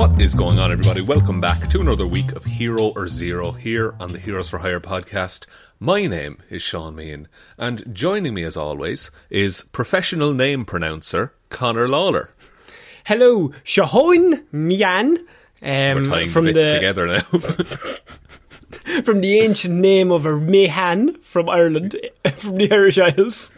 What 0.00 0.18
is 0.18 0.34
going 0.34 0.58
on, 0.58 0.72
everybody? 0.72 1.02
Welcome 1.02 1.42
back 1.42 1.68
to 1.68 1.78
another 1.82 2.06
week 2.06 2.32
of 2.32 2.46
Hero 2.46 2.84
or 2.96 3.06
Zero 3.06 3.52
here 3.52 3.94
on 4.00 4.14
the 4.14 4.18
Heroes 4.18 4.48
for 4.48 4.56
Hire 4.60 4.80
podcast. 4.80 5.44
My 5.78 6.06
name 6.06 6.38
is 6.48 6.62
Shaun 6.62 6.96
Meighan, 6.96 7.26
and 7.58 7.84
joining 7.94 8.32
me 8.32 8.42
as 8.44 8.56
always 8.56 9.10
is 9.28 9.62
professional 9.72 10.32
name 10.32 10.64
pronouncer 10.64 11.34
Connor 11.50 11.86
Lawler. 11.86 12.30
Hello, 13.04 13.48
Shahoin 13.62 14.44
Mian. 14.50 15.26
We're 15.60 15.98
Um, 15.98 16.04
tying 16.06 16.30
from 16.30 16.46
the 16.46 16.54
bits 16.54 16.64
the 16.64 16.74
together 16.76 17.06
now. 17.06 17.20
from 19.02 19.20
the 19.20 19.38
ancient 19.40 19.74
name 19.74 20.10
of 20.10 20.24
a 20.24 20.30
Mehan 20.30 21.22
from 21.22 21.50
Ireland, 21.50 21.94
from 22.38 22.56
the 22.56 22.72
Irish 22.72 22.96
Isles. 22.96 23.50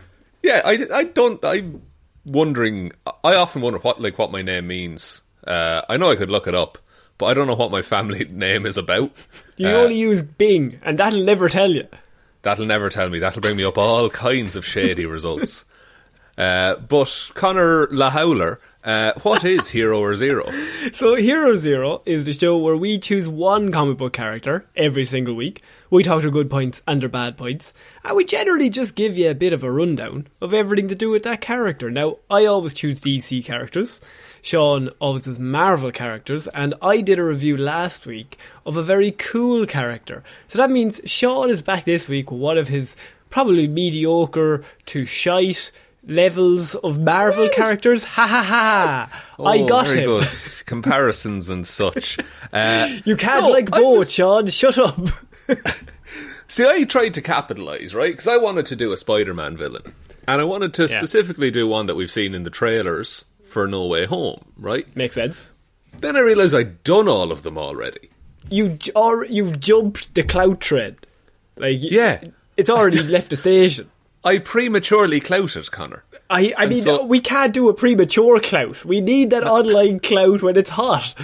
yeah, 0.42 0.60
I, 0.64 0.88
I 0.92 1.04
don't. 1.04 1.42
I'm 1.44 1.82
wondering. 2.25 2.91
I 3.22 3.36
often 3.36 3.62
wonder 3.62 3.78
what 3.78 4.00
like 4.00 4.19
what 4.19 4.32
my 4.32 4.42
name 4.42 4.66
means. 4.66 5.22
Uh, 5.47 5.82
I 5.88 5.97
know 5.97 6.10
I 6.10 6.16
could 6.16 6.30
look 6.30 6.47
it 6.47 6.54
up, 6.54 6.78
but 7.19 7.26
I 7.26 7.34
don't 7.34 7.47
know 7.47 7.54
what 7.54 7.70
my 7.70 7.82
family 7.82 8.25
name 8.30 8.66
is 8.66 8.76
about. 8.78 9.10
You 9.56 9.69
Uh, 9.69 9.72
only 9.72 9.97
use 9.97 10.22
Bing, 10.22 10.78
and 10.82 10.98
that'll 10.98 11.22
never 11.25 11.48
tell 11.48 11.70
you. 11.70 11.86
That'll 12.42 12.66
never 12.66 12.88
tell 12.88 13.08
me. 13.08 13.19
That'll 13.20 13.41
bring 13.42 13.56
me 13.56 13.64
up 13.64 13.78
all 13.78 14.10
kinds 14.10 14.56
of 14.56 14.64
shady 14.64 15.06
results. 15.06 15.64
Uh, 16.38 16.76
but 16.76 17.31
Connor 17.34 17.88
Lahowler, 17.88 18.56
uh, 18.84 19.12
what 19.22 19.44
is 19.44 19.69
Hero 19.69 20.00
or 20.00 20.16
Zero? 20.16 20.50
So, 20.94 21.14
Hero 21.14 21.54
Zero 21.56 22.00
is 22.06 22.25
the 22.25 22.32
show 22.32 22.56
where 22.56 22.75
we 22.75 22.98
choose 22.98 23.28
one 23.28 23.70
comic 23.70 23.98
book 23.98 24.14
character 24.14 24.64
every 24.75 25.04
single 25.04 25.34
week. 25.34 25.60
We 25.91 26.02
talk 26.02 26.22
their 26.22 26.31
good 26.31 26.48
points 26.48 26.81
and 26.88 27.02
their 27.02 27.10
bad 27.10 27.36
points, 27.36 27.75
and 28.02 28.16
we 28.16 28.25
generally 28.25 28.70
just 28.70 28.94
give 28.94 29.19
you 29.19 29.28
a 29.28 29.34
bit 29.34 29.52
of 29.52 29.62
a 29.62 29.70
rundown 29.70 30.26
of 30.41 30.54
everything 30.54 30.88
to 30.88 30.94
do 30.94 31.10
with 31.10 31.22
that 31.25 31.42
character. 31.42 31.91
Now, 31.91 32.16
I 32.31 32.47
always 32.47 32.72
choose 32.72 33.02
DC 33.02 33.44
characters. 33.44 34.00
Shaun 34.42 34.91
always 34.98 35.22
does 35.22 35.38
Marvel 35.38 35.92
characters, 35.92 36.48
and 36.48 36.75
I 36.82 37.00
did 37.00 37.19
a 37.19 37.25
review 37.25 37.56
last 37.56 38.04
week 38.06 38.36
of 38.66 38.76
a 38.76 38.82
very 38.82 39.12
cool 39.12 39.64
character. 39.66 40.22
So 40.48 40.58
that 40.58 40.70
means 40.70 41.00
Shaun 41.04 41.48
is 41.48 41.62
back 41.62 41.84
this 41.84 42.08
week 42.08 42.30
with 42.30 42.41
one 42.41 42.58
of 42.58 42.69
his 42.69 42.97
probably 43.31 43.69
mediocre 43.69 44.62
to 44.86 45.04
shite 45.06 45.70
levels 46.04 46.75
of 46.75 46.98
Marvel 46.98 47.48
characters. 47.48 48.02
Ha 48.04 48.26
ha 48.26 48.42
ha! 48.42 49.22
I 49.38 49.58
Oh, 49.60 49.66
got 49.69 49.86
very 49.86 50.00
him. 50.00 50.06
good 50.06 50.28
comparisons 50.66 51.48
and 51.48 51.64
such. 51.66 52.19
Uh, 52.52 52.88
You 53.04 53.16
can't 53.16 53.44
No, 53.44 53.50
like 53.50 53.72
I 53.72 53.78
both, 53.81 53.98
was- 53.98 54.12
Shaun. 54.12 54.48
Shut 54.50 54.76
up. 54.76 54.98
see, 56.48 56.66
I 56.66 56.84
tried 56.84 57.14
to 57.14 57.22
capitalize, 57.22 57.94
right? 57.94 58.12
Because 58.12 58.28
I 58.28 58.36
wanted 58.36 58.66
to 58.66 58.76
do 58.76 58.92
a 58.92 58.97
Spider-Man 58.97 59.56
villain, 59.56 59.94
and 60.26 60.41
I 60.41 60.44
wanted 60.44 60.75
to 60.75 60.82
Yeah. 60.86 60.98
specifically 60.98 61.50
do 61.50 61.66
one 61.69 61.86
that 61.86 61.94
we've 61.94 62.10
seen 62.10 62.34
in 62.34 62.42
the 62.42 62.50
trailers 62.50 63.25
for 63.52 63.68
No 63.68 63.86
Way 63.86 64.06
Home, 64.06 64.44
right? 64.56 64.86
Makes 64.96 65.14
sense. 65.14 65.52
Then 65.98 66.16
I 66.16 66.20
realised 66.20 66.54
I'd 66.54 66.82
done 66.82 67.06
all 67.06 67.30
of 67.30 67.42
them 67.44 67.56
already. 67.58 68.10
You 68.50 68.78
or 68.96 69.24
you've 69.26 69.60
jumped 69.60 70.14
the 70.14 70.24
clout 70.24 70.60
train. 70.60 70.96
Like 71.56 71.76
Yeah. 71.80 72.22
it's 72.56 72.70
already 72.70 73.02
left 73.16 73.30
the 73.30 73.36
station. 73.36 73.88
I 74.24 74.38
prematurely 74.38 75.20
clouted 75.20 75.70
Connor. 75.70 76.02
I 76.30 76.54
I 76.56 76.62
And 76.64 76.70
mean 76.70 76.82
so- 76.82 77.04
we 77.04 77.20
can't 77.20 77.52
do 77.54 77.68
a 77.68 77.74
premature 77.74 78.40
clout. 78.40 78.84
We 78.84 79.00
need 79.00 79.30
that 79.30 79.44
online 79.46 80.00
clout 80.00 80.42
when 80.42 80.56
it's 80.56 80.70
hot. 80.70 81.14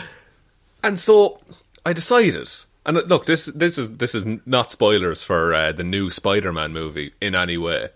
And 0.84 0.98
so 1.00 1.40
I 1.84 1.92
decided. 1.92 2.48
And 2.86 2.96
look, 3.08 3.26
this 3.26 3.46
this 3.46 3.78
is 3.78 3.96
this 3.96 4.14
is 4.14 4.24
not 4.46 4.70
spoilers 4.70 5.22
for 5.22 5.52
uh, 5.54 5.72
the 5.72 5.84
new 5.84 6.10
Spider-Man 6.10 6.72
movie 6.72 7.12
in 7.20 7.34
any 7.34 7.58
way. 7.58 7.88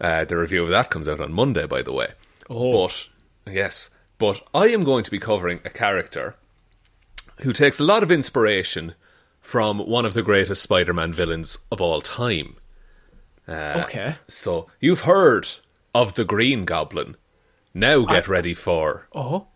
Uh, 0.00 0.24
the 0.24 0.36
review 0.36 0.62
of 0.62 0.70
that 0.70 0.90
comes 0.90 1.08
out 1.08 1.20
on 1.20 1.32
Monday, 1.32 1.66
by 1.66 1.82
the 1.82 1.92
way. 1.92 2.08
Oh. 2.48 2.86
But 2.86 3.08
yes, 3.50 3.90
but 4.18 4.40
I 4.54 4.68
am 4.68 4.84
going 4.84 5.04
to 5.04 5.10
be 5.10 5.18
covering 5.18 5.60
a 5.64 5.70
character 5.70 6.34
who 7.42 7.52
takes 7.52 7.78
a 7.78 7.84
lot 7.84 8.02
of 8.02 8.10
inspiration 8.10 8.94
from 9.40 9.78
one 9.78 10.04
of 10.04 10.14
the 10.14 10.22
greatest 10.22 10.62
Spider-Man 10.62 11.12
villains 11.12 11.58
of 11.70 11.80
all 11.80 12.00
time. 12.00 12.56
Uh, 13.46 13.82
Okay. 13.86 14.16
So 14.26 14.66
you've 14.80 15.00
heard 15.02 15.48
of 15.94 16.14
the 16.14 16.24
Green 16.24 16.64
Goblin. 16.64 17.16
Now 17.72 18.04
get 18.04 18.28
ready 18.28 18.54
for 18.54 19.08
Oh. 19.14 19.46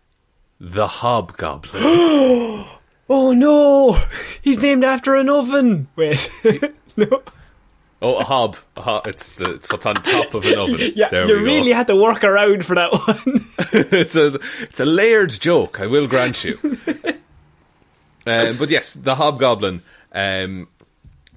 the 0.59 0.87
Hobgoblin. 0.87 1.83
Oh 3.09 3.33
no! 3.33 4.01
He's 4.41 4.57
named 4.59 4.85
after 4.85 5.13
an 5.15 5.27
oven. 5.29 5.89
Wait. 5.97 6.31
no. 6.95 7.21
Oh, 8.03 8.19
a 8.19 8.23
hob. 8.23 8.57
A 8.75 8.81
hob. 8.81 9.07
It's, 9.07 9.33
the, 9.35 9.53
it's 9.53 9.71
what's 9.71 9.85
on 9.85 9.95
top 9.95 10.33
of 10.33 10.43
an 10.45 10.57
oven. 10.59 10.91
Yeah, 10.95 11.07
there 11.09 11.25
you 11.27 11.43
really 11.43 11.69
go. 11.71 11.75
had 11.77 11.87
to 11.87 11.95
work 11.95 12.23
around 12.23 12.65
for 12.65 12.75
that 12.75 12.91
one. 12.91 13.45
it's 13.73 14.15
a 14.15 14.37
it's 14.61 14.79
a 14.79 14.85
layered 14.85 15.29
joke. 15.31 15.79
I 15.79 15.87
will 15.87 16.07
grant 16.07 16.43
you. 16.43 16.59
um, 18.25 18.57
but 18.57 18.69
yes, 18.69 18.93
the 18.93 19.15
Hobgoblin, 19.15 19.81
um, 20.11 20.67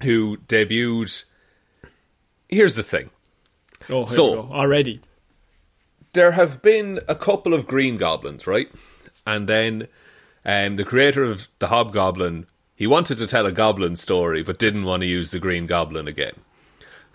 who 0.03 0.37
debuted. 0.47 1.23
Here's 2.49 2.75
the 2.75 2.83
thing: 2.83 3.09
oh, 3.89 4.05
here 4.05 4.07
So- 4.07 4.29
we 4.29 4.35
go. 4.47 4.53
already. 4.53 5.01
there 6.13 6.31
have 6.31 6.61
been 6.61 6.99
a 7.07 7.15
couple 7.15 7.53
of 7.53 7.65
Green 7.67 7.97
Goblins, 7.97 8.45
right? 8.47 8.69
and 9.25 9.47
then 9.49 9.87
um, 10.45 10.77
the 10.77 10.85
creator 10.85 11.23
of 11.23 11.49
the 11.59 11.67
Hobgoblin 11.67 12.45
he 12.75 12.87
wanted 12.87 13.17
to 13.17 13.27
tell 13.27 13.45
a 13.45 13.51
goblin 13.51 13.95
story, 13.95 14.41
but 14.43 14.59
didn't 14.59 14.83
want 14.85 15.01
to 15.01 15.07
use 15.07 15.31
the 15.31 15.39
Green 15.39 15.65
Goblin 15.65 16.07
again. 16.07 16.33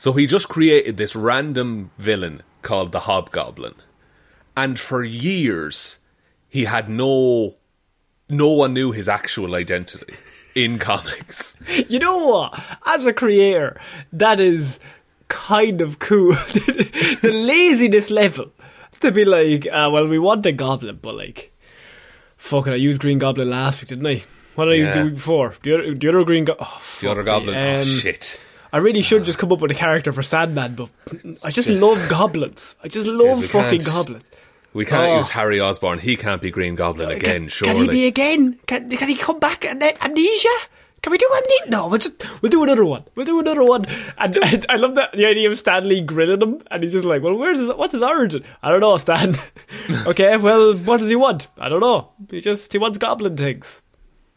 So 0.02 0.12
he 0.14 0.26
just 0.26 0.48
created 0.48 0.96
this 0.96 1.14
random 1.14 1.92
villain 1.96 2.42
called 2.62 2.90
the 2.90 2.98
Hobgoblin, 3.06 3.74
and 4.56 4.76
for 4.76 5.04
years 5.04 6.00
he 6.48 6.64
had 6.64 6.88
no 6.88 7.54
no 8.28 8.48
one 8.48 8.74
knew 8.74 8.90
his 8.90 9.08
actual 9.08 9.54
identity 9.54 10.14
in 10.56 10.80
comics. 10.80 11.56
You 11.88 12.00
know 12.00 12.18
what? 12.26 12.60
As 12.84 13.06
a 13.06 13.12
creator, 13.12 13.80
that 14.12 14.40
is 14.40 14.80
kind 15.28 15.80
of 15.80 16.00
cool. 16.00 16.32
the 16.32 17.30
laziness 17.32 18.10
level 18.10 18.50
to 19.02 19.12
be 19.12 19.24
like, 19.24 19.66
uh, 19.68 19.88
well, 19.92 20.08
we 20.08 20.18
want 20.18 20.44
a 20.46 20.52
goblin, 20.52 20.98
but 21.00 21.14
like, 21.14 21.52
fuck 22.36 22.66
it, 22.66 22.72
I 22.72 22.74
used 22.88 23.00
Green 23.00 23.20
Goblin 23.20 23.48
last 23.50 23.80
week, 23.80 23.90
didn't 23.90 24.06
I? 24.08 24.24
What 24.56 24.64
did 24.64 24.74
I 24.74 24.76
Yeah. 24.78 25.02
do 25.04 25.10
before? 25.12 25.54
The 25.62 25.74
other, 25.74 25.94
the 25.94 26.08
other 26.08 26.24
Green 26.24 26.44
Goblin. 26.44 26.66
Oh, 26.68 26.82
The 27.00 27.08
other 27.12 27.22
me. 27.22 27.26
goblin, 27.26 27.54
oh 27.54 27.80
Um, 27.82 27.86
shit! 27.86 28.40
I 28.72 28.78
really 28.78 29.02
should 29.02 29.22
uh, 29.22 29.24
just 29.24 29.38
come 29.38 29.52
up 29.52 29.60
with 29.60 29.70
a 29.70 29.74
character 29.74 30.12
for 30.12 30.22
Sandman, 30.22 30.74
but 30.74 30.88
I 31.42 31.50
just 31.50 31.68
love 31.68 32.08
goblins. 32.08 32.74
I 32.82 32.88
just 32.88 33.06
love 33.06 33.40
we 33.40 33.46
fucking 33.46 33.80
can't. 33.80 33.84
goblins. 33.84 34.30
We 34.72 34.86
can't 34.86 35.12
Oh. 35.12 35.18
use 35.18 35.28
Harry 35.28 35.60
Osborn. 35.60 35.98
He 35.98 36.16
can't 36.16 36.40
be 36.40 36.50
Green 36.50 36.74
Goblin 36.74 37.10
again. 37.10 37.42
can, 37.42 37.48
surely. 37.48 37.74
can 37.74 37.82
he 37.82 37.88
be 37.90 38.06
again? 38.06 38.58
Can, 38.66 38.88
can 38.88 39.08
he 39.08 39.16
come 39.16 39.38
back? 39.38 39.64
and 39.66 39.82
then 39.82 39.94
Amnesia? 40.00 40.48
Can 41.02 41.10
we 41.10 41.18
do 41.18 41.28
amnesia? 41.34 41.68
No, 41.68 41.88
we'll 41.88 41.98
just 41.98 42.24
we'll 42.40 42.48
do 42.50 42.62
another 42.62 42.84
one. 42.84 43.02
We'll 43.16 43.26
do 43.26 43.40
another 43.40 43.64
one. 43.64 43.86
And 44.16 44.38
I, 44.40 44.62
I 44.68 44.76
love 44.76 44.94
that 44.94 45.10
the 45.12 45.26
idea 45.26 45.50
of 45.50 45.58
Stan 45.58 45.88
Lee 45.88 46.00
grilling 46.00 46.40
him, 46.40 46.62
and 46.70 46.82
he's 46.84 46.92
just 46.92 47.04
like, 47.04 47.22
"Well, 47.22 47.34
where's 47.34 47.58
his 47.58 47.70
what's 47.70 47.92
his 47.92 48.02
origin? 48.04 48.44
I 48.62 48.70
don't 48.70 48.78
know, 48.80 48.96
Stan. 48.98 49.34
okay, 50.06 50.36
well, 50.36 50.76
what 50.76 51.00
does 51.00 51.08
he 51.08 51.16
want? 51.16 51.48
I 51.58 51.68
don't 51.68 51.80
know. 51.80 52.12
He 52.30 52.40
just 52.40 52.70
he 52.72 52.78
wants 52.78 52.98
goblin 52.98 53.36
things. 53.36 53.81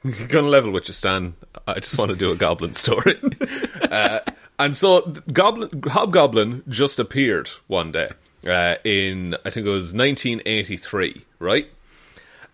Gonna 0.30 0.48
level 0.48 0.72
with 0.72 0.88
you, 0.88 0.94
Stan. 0.94 1.36
I 1.68 1.80
just 1.80 1.98
want 1.98 2.12
to 2.12 2.18
do 2.18 2.31
a 2.31 2.36
goblin 2.36 2.74
story. 2.74 3.19
uh, 3.90 4.19
and 4.60 4.75
so, 4.75 5.02
Goblin, 5.31 5.81
Hobgoblin 5.84 6.63
just 6.69 7.00
appeared 7.00 7.50
one 7.68 7.92
day 7.92 8.12
uh, 8.46 8.75
in, 8.84 9.36
I 9.46 9.50
think 9.50 9.66
it 9.66 9.72
was 9.72 9.94
1983, 9.94 11.25
right? 11.40 11.68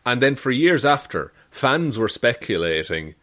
And 0.05 0.21
then 0.21 0.35
for 0.35 0.49
years 0.49 0.85
after, 0.85 1.31
fans 1.51 1.97
were 1.97 2.07
speculating 2.07 3.15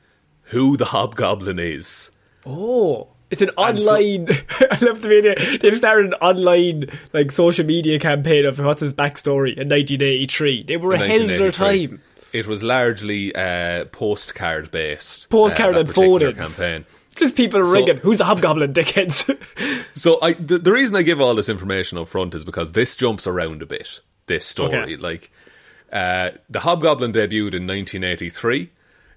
who 0.43 0.77
the 0.77 0.87
Hobgoblin 0.87 1.59
is. 1.59 2.11
Oh. 2.47 3.09
It's 3.31 3.43
an 3.43 3.51
And 3.59 3.79
so- 3.79 3.91
online. 3.91 4.29
I 4.71 4.79
love 4.81 5.03
the 5.03 5.19
idea. 5.19 5.59
They've 5.59 5.77
started 5.77 6.07
an 6.07 6.15
online 6.15 6.87
like 7.13 7.31
social 7.31 7.67
media 7.67 7.99
campaign 7.99 8.47
of 8.47 8.59
what's 8.59 8.81
his 8.81 8.95
backstory 8.95 9.53
in 9.57 9.69
1983. 9.69 10.63
They 10.63 10.77
were 10.77 10.93
ahead 10.95 11.23
of 11.23 11.29
their 11.29 11.53
time. 11.53 12.01
It 12.39 12.47
was 12.47 12.63
largely 12.63 13.35
uh, 13.35 13.85
postcard 13.87 14.71
based. 14.71 15.29
Postcard 15.29 15.77
uh, 15.77 15.81
and 15.81 15.95
phone-ins. 15.95 16.37
campaign. 16.59 16.85
Just 17.17 17.35
people 17.37 17.67
So- 17.67 17.85
Who's 17.97 18.19
the 18.19 18.25
hobgoblin, 18.25 18.73
dickheads? 18.73 19.37
So 19.95 20.19
I 20.23 20.35
the, 20.35 20.59
the 20.59 20.71
reason 20.73 20.95
I 20.95 21.03
give 21.03 21.21
all 21.21 21.35
this 21.35 21.49
information 21.49 21.99
up 21.99 22.09
front 22.09 22.35
is 22.35 22.45
because 22.45 22.73
this 22.73 22.95
jumps 22.95 23.27
around 23.27 23.61
a 23.63 23.67
bit. 23.67 24.01
This 24.27 24.47
story, 24.47 24.77
Okay. 24.77 24.97
like 24.97 25.31
uh, 25.93 26.31
the 26.49 26.61
Hobgoblin 26.61 27.13
debuted 27.13 27.55
in 27.55 27.67
1983. 27.67 28.71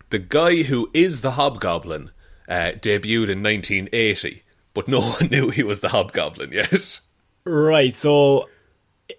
The 0.10 0.20
guy 0.20 0.64
who 0.64 0.90
is 0.94 1.22
the 1.22 1.32
Hobgoblin 1.32 2.10
uh, 2.50 2.72
debuted 2.80 3.30
in 3.30 3.44
1980, 3.44 4.42
but 4.74 4.88
no 4.88 5.02
one 5.20 5.28
knew 5.30 5.50
he 5.50 5.64
was 5.64 5.82
the 5.82 5.90
Hobgoblin 5.90 6.52
yet. 6.54 7.00
right. 7.44 7.94
So, 7.94 8.48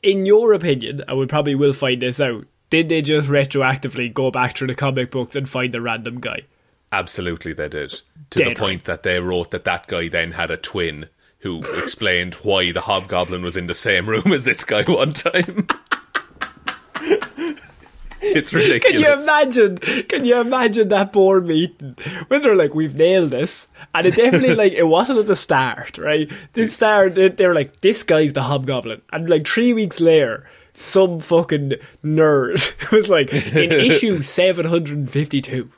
in 0.02 0.24
your 0.26 0.54
opinion, 0.54 1.04
and 1.06 1.18
we 1.18 1.26
probably 1.26 1.54
will 1.54 1.72
find 1.74 2.02
this 2.02 2.18
out. 2.20 2.46
Did 2.72 2.88
they 2.88 3.02
just 3.02 3.28
retroactively 3.28 4.14
go 4.14 4.30
back 4.30 4.56
through 4.56 4.68
the 4.68 4.74
comic 4.74 5.10
books 5.10 5.36
and 5.36 5.46
find 5.46 5.74
a 5.74 5.80
random 5.82 6.20
guy? 6.20 6.38
Absolutely, 6.90 7.52
they 7.52 7.68
did. 7.68 8.00
To 8.30 8.38
the 8.38 8.44
Dead 8.44 8.56
point 8.56 8.84
that 8.84 9.02
they 9.02 9.18
wrote 9.18 9.50
that 9.50 9.64
that 9.64 9.88
guy 9.88 10.08
then 10.08 10.32
had 10.32 10.50
a 10.50 10.56
twin 10.56 11.10
who 11.40 11.58
explained 11.82 12.32
why 12.36 12.72
the 12.72 12.80
Hobgoblin 12.80 13.42
was 13.42 13.58
in 13.58 13.66
the 13.66 13.74
same 13.74 14.08
room 14.08 14.32
as 14.32 14.44
this 14.44 14.64
guy 14.64 14.82
one 14.88 15.12
time. 15.12 15.66
it's 18.22 18.54
ridiculous. 18.54 18.82
Can 18.90 19.00
you 19.02 19.22
imagine? 19.22 19.76
Can 20.08 20.24
you 20.24 20.40
imagine 20.40 20.88
that 20.88 21.12
board 21.12 21.46
meeting 21.46 21.94
when 22.28 22.40
they're 22.40 22.56
like, 22.56 22.74
"We've 22.74 22.94
nailed 22.96 23.32
this," 23.32 23.68
and 23.94 24.06
it 24.06 24.16
definitely 24.16 24.54
like 24.54 24.72
it 24.72 24.84
wasn't 24.84 25.18
at 25.18 25.26
the 25.26 25.36
start, 25.36 25.98
right? 25.98 26.32
The 26.54 26.68
start, 26.68 27.16
they 27.16 27.46
were 27.46 27.54
like, 27.54 27.80
"This 27.80 28.02
guy's 28.02 28.32
the 28.32 28.44
Hobgoblin," 28.44 29.02
and 29.12 29.28
like 29.28 29.46
three 29.46 29.74
weeks 29.74 30.00
later, 30.00 30.46
some 30.74 31.20
fucking 31.20 31.74
nerd 32.04 32.74
it 32.82 32.90
was 32.92 33.08
like, 33.08 33.32
"In 33.32 33.72
issue 33.72 34.22
seven 34.22 34.66
hundred 34.66 34.96
and 34.98 35.10
fifty-two, 35.10 35.70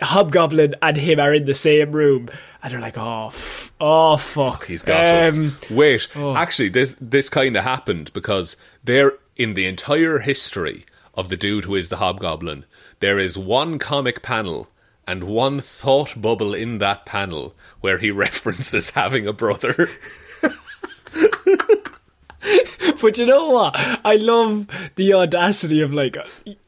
Hobgoblin 0.00 0.74
and 0.82 0.96
him 0.96 1.20
are 1.20 1.34
in 1.34 1.46
the 1.46 1.54
same 1.54 1.92
room," 1.92 2.28
and 2.62 2.72
they're 2.72 2.80
like, 2.80 2.98
"Oh, 2.98 3.28
f- 3.28 3.72
oh 3.80 4.16
fuck, 4.16 4.66
He's 4.66 4.82
got 4.82 5.22
Um, 5.34 5.56
us. 5.62 5.70
Wait, 5.70 6.08
actually, 6.16 6.68
this 6.68 6.96
this 7.00 7.28
kind 7.28 7.56
of 7.56 7.64
happened 7.64 8.12
because 8.12 8.56
there, 8.82 9.12
in 9.36 9.54
the 9.54 9.66
entire 9.66 10.18
history 10.18 10.84
of 11.14 11.28
the 11.28 11.36
dude 11.36 11.64
who 11.64 11.74
is 11.76 11.88
the 11.88 11.96
Hobgoblin, 11.96 12.64
there 13.00 13.18
is 13.18 13.38
one 13.38 13.78
comic 13.78 14.22
panel 14.22 14.68
and 15.06 15.22
one 15.24 15.60
thought 15.60 16.20
bubble 16.20 16.54
in 16.54 16.78
that 16.78 17.04
panel 17.06 17.54
where 17.80 17.98
he 17.98 18.10
references 18.26 18.90
having 18.90 19.26
a 19.26 19.32
brother. 19.32 19.88
But 23.00 23.18
you 23.18 23.26
know 23.26 23.50
what? 23.50 23.74
I 24.04 24.16
love 24.16 24.66
the 24.96 25.12
audacity 25.14 25.82
of 25.82 25.92
like, 25.92 26.16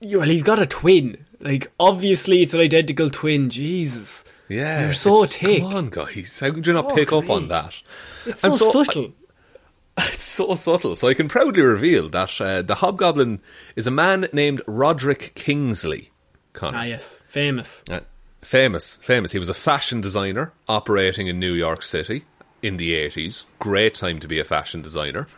well, 0.02 0.23
he's 0.28 0.43
got 0.43 0.61
a 0.61 0.67
twin. 0.67 1.25
Like, 1.40 1.70
obviously, 1.81 2.43
it's 2.43 2.52
an 2.55 2.61
identical 2.61 3.11
twin. 3.11 3.49
Jesus, 3.50 4.25
Yeah, 4.49 4.84
You're 4.84 4.93
so 4.94 5.25
thick. 5.25 5.62
Come 5.62 5.75
on, 5.75 5.90
guys, 5.90 6.38
how 6.40 6.50
could 6.52 6.67
you 6.67 6.73
not 6.73 6.87
Fuck 6.87 6.94
pick 6.96 7.12
up 7.12 7.31
on 7.31 7.49
that? 7.49 7.81
it's 8.26 8.40
so, 8.43 8.55
so- 8.55 8.73
subtle. 8.84 9.12
It's 9.99 10.25
so 10.25 10.55
subtle. 10.56 10.94
So 10.94 11.08
I 11.08 11.14
can 11.14 11.26
proudly 11.28 11.62
reveal 11.62 12.11
that 12.11 12.38
uh, 12.38 12.61
the 12.61 12.75
Hobgoblin 12.76 13.40
is 13.76 13.87
a 13.87 13.90
man 13.90 14.28
named 14.31 14.61
Roderick 14.67 15.32
Kingsley. 15.34 16.11
Connor. 16.52 16.78
ah, 16.78 16.82
yes, 16.82 17.20
famous. 17.28 17.82
Uh, 17.90 18.00
famous, 18.43 18.96
famous. 18.96 19.32
He 19.32 19.38
was 19.38 19.49
a 19.49 19.55
fashion 19.55 20.02
designer 20.02 20.52
operating 20.69 21.28
in 21.28 21.38
New 21.40 21.55
York 21.55 21.82
City 21.82 22.25
in 22.62 22.76
the 22.76 22.93
80s. 22.93 23.44
Great 23.58 23.94
time 23.94 24.20
to 24.20 24.28
be 24.28 24.38
a 24.38 24.44
fashion 24.44 24.82
designer. 24.82 25.28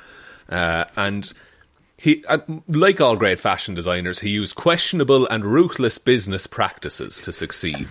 Uh, 0.49 0.85
and 0.97 1.33
he, 1.97 2.25
uh, 2.27 2.39
like 2.69 3.01
all 3.01 3.17
great 3.17 3.39
fashion 3.39 3.75
designers, 3.75 4.21
he 4.21 4.31
used 4.31 4.55
questionable 4.55 5.27
and 5.29 5.45
ruthless 5.45 5.99
business 5.99 6.47
practices 6.47 7.21
to 7.23 7.33
succeed. 7.33 7.89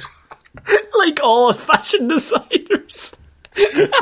like 0.98 1.20
all 1.22 1.54
fashion 1.54 2.08
designers. 2.08 3.12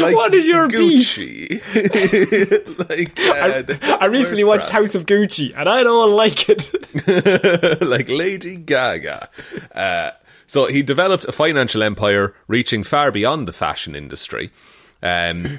Like 0.00 0.14
What 0.16 0.34
is 0.34 0.46
your 0.46 0.68
Gucci? 0.68 1.60
like, 2.88 3.20
uh, 3.20 3.60
the- 3.62 3.98
I 4.00 4.06
recently 4.06 4.42
watched? 4.42 4.70
House 4.70 4.94
of 4.94 5.04
Gucci, 5.04 5.52
and 5.54 5.68
I 5.68 5.82
don't 5.82 6.12
like 6.12 6.48
it. 6.48 7.82
like 7.82 8.08
Lady 8.08 8.56
Gaga. 8.56 9.28
Uh, 9.74 10.10
so 10.46 10.66
he 10.66 10.82
developed 10.82 11.26
a 11.26 11.32
financial 11.32 11.82
empire 11.82 12.34
reaching 12.48 12.84
far 12.84 13.12
beyond 13.12 13.46
the 13.46 13.52
fashion 13.52 13.94
industry. 13.94 14.50
Um, 15.02 15.58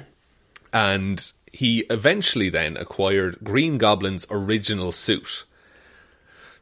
and 0.72 1.32
he 1.56 1.80
eventually 1.90 2.48
then 2.48 2.76
acquired 2.76 3.38
Green 3.42 3.78
Goblin's 3.78 4.26
original 4.30 4.92
suit. 4.92 5.44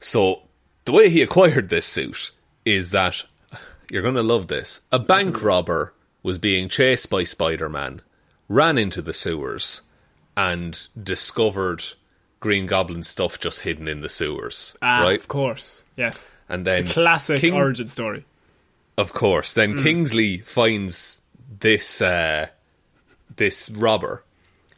So 0.01 0.43
the 0.85 0.93
way 0.93 1.09
he 1.11 1.23
acquired 1.23 1.69
this 1.69 1.87
suit 1.87 2.31
is 2.65 2.91
that 2.93 3.25
you're 3.91 4.03
going 4.03 4.15
to 4.15 4.23
love 4.23 4.49
this. 4.49 4.81
A 4.93 4.99
bank 4.99 5.43
robber 5.43 5.95
was 6.23 6.39
being 6.39 6.69
chased 6.69 7.11
by 7.11 7.25
Spider 7.25 7.69
Man, 7.69 8.01
ran 8.49 8.79
into 8.79 9.03
the 9.03 9.13
sewers, 9.13 9.83
and 10.37 10.89
discovered 11.01 11.85
Green 12.41 12.67
Goblin 12.67 13.03
stuff 13.03 13.39
just 13.39 13.61
hidden 13.61 13.89
in 13.89 14.01
the 14.01 14.09
sewers. 14.09 14.75
Ah, 14.83 15.03
right? 15.03 15.21
of 15.21 15.29
course, 15.29 15.85
yes. 15.97 16.31
And 16.49 16.67
then 16.67 16.85
The 16.85 16.93
classic 16.93 17.39
King- 17.41 17.55
origin 17.55 17.89
story. 17.89 18.25
Of 18.97 19.13
course. 19.13 19.55
Then 19.55 19.77
Kingsley 19.83 20.39
finds 20.39 21.21
this 21.61 22.01
uh, 22.01 22.49
this 23.37 23.69
robber 23.71 24.24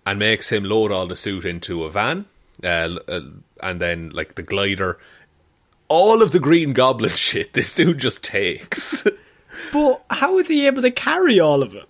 and 0.06 0.18
makes 0.18 0.48
him 0.50 0.64
load 0.64 0.92
all 0.92 1.06
the 1.06 1.16
suit 1.16 1.44
into 1.44 1.84
a 1.84 1.90
van, 1.90 2.24
uh, 2.64 2.68
uh, 3.08 3.20
and 3.62 3.80
then 3.80 4.10
like 4.10 4.36
the 4.36 4.42
glider. 4.42 4.98
All 5.88 6.22
of 6.22 6.32
the 6.32 6.40
Green 6.40 6.72
Goblin 6.72 7.10
shit, 7.14 7.52
this 7.52 7.74
dude 7.74 7.98
just 7.98 8.24
takes. 8.24 9.06
But 9.72 10.02
how 10.10 10.38
is 10.38 10.48
he 10.48 10.66
able 10.66 10.82
to 10.82 10.90
carry 10.90 11.40
all 11.40 11.62
of 11.62 11.74
it? 11.74 11.84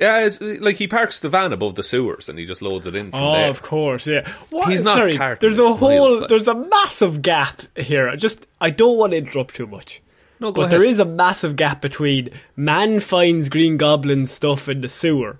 yeah, 0.00 0.20
it's, 0.24 0.40
like 0.40 0.76
he 0.76 0.88
parks 0.88 1.20
the 1.20 1.28
van 1.28 1.52
above 1.52 1.74
the 1.76 1.82
sewers 1.82 2.28
and 2.30 2.38
he 2.38 2.46
just 2.46 2.62
loads 2.62 2.86
it 2.86 2.94
in 2.94 3.10
from 3.10 3.20
Oh, 3.22 3.32
there. 3.34 3.50
of 3.50 3.60
course, 3.62 4.06
yeah. 4.06 4.26
What? 4.50 4.68
He's 4.70 4.82
not 4.82 4.96
Sorry, 4.96 5.18
there's 5.40 5.58
a 5.58 5.74
whole, 5.74 6.20
like- 6.20 6.28
there's 6.30 6.48
a 6.48 6.54
massive 6.54 7.20
gap 7.20 7.60
here. 7.76 8.08
I 8.08 8.16
Just, 8.16 8.46
I 8.60 8.70
don't 8.70 8.96
want 8.96 9.10
to 9.12 9.18
interrupt 9.18 9.54
too 9.54 9.66
much. 9.66 10.00
No, 10.40 10.50
go 10.50 10.56
but 10.56 10.60
ahead. 10.62 10.72
there 10.80 10.84
is 10.84 10.98
a 10.98 11.04
massive 11.04 11.56
gap 11.56 11.82
between 11.82 12.30
man 12.56 13.00
finds 13.00 13.48
Green 13.50 13.76
Goblin 13.76 14.26
stuff 14.26 14.66
in 14.68 14.80
the 14.80 14.88
sewer 14.88 15.38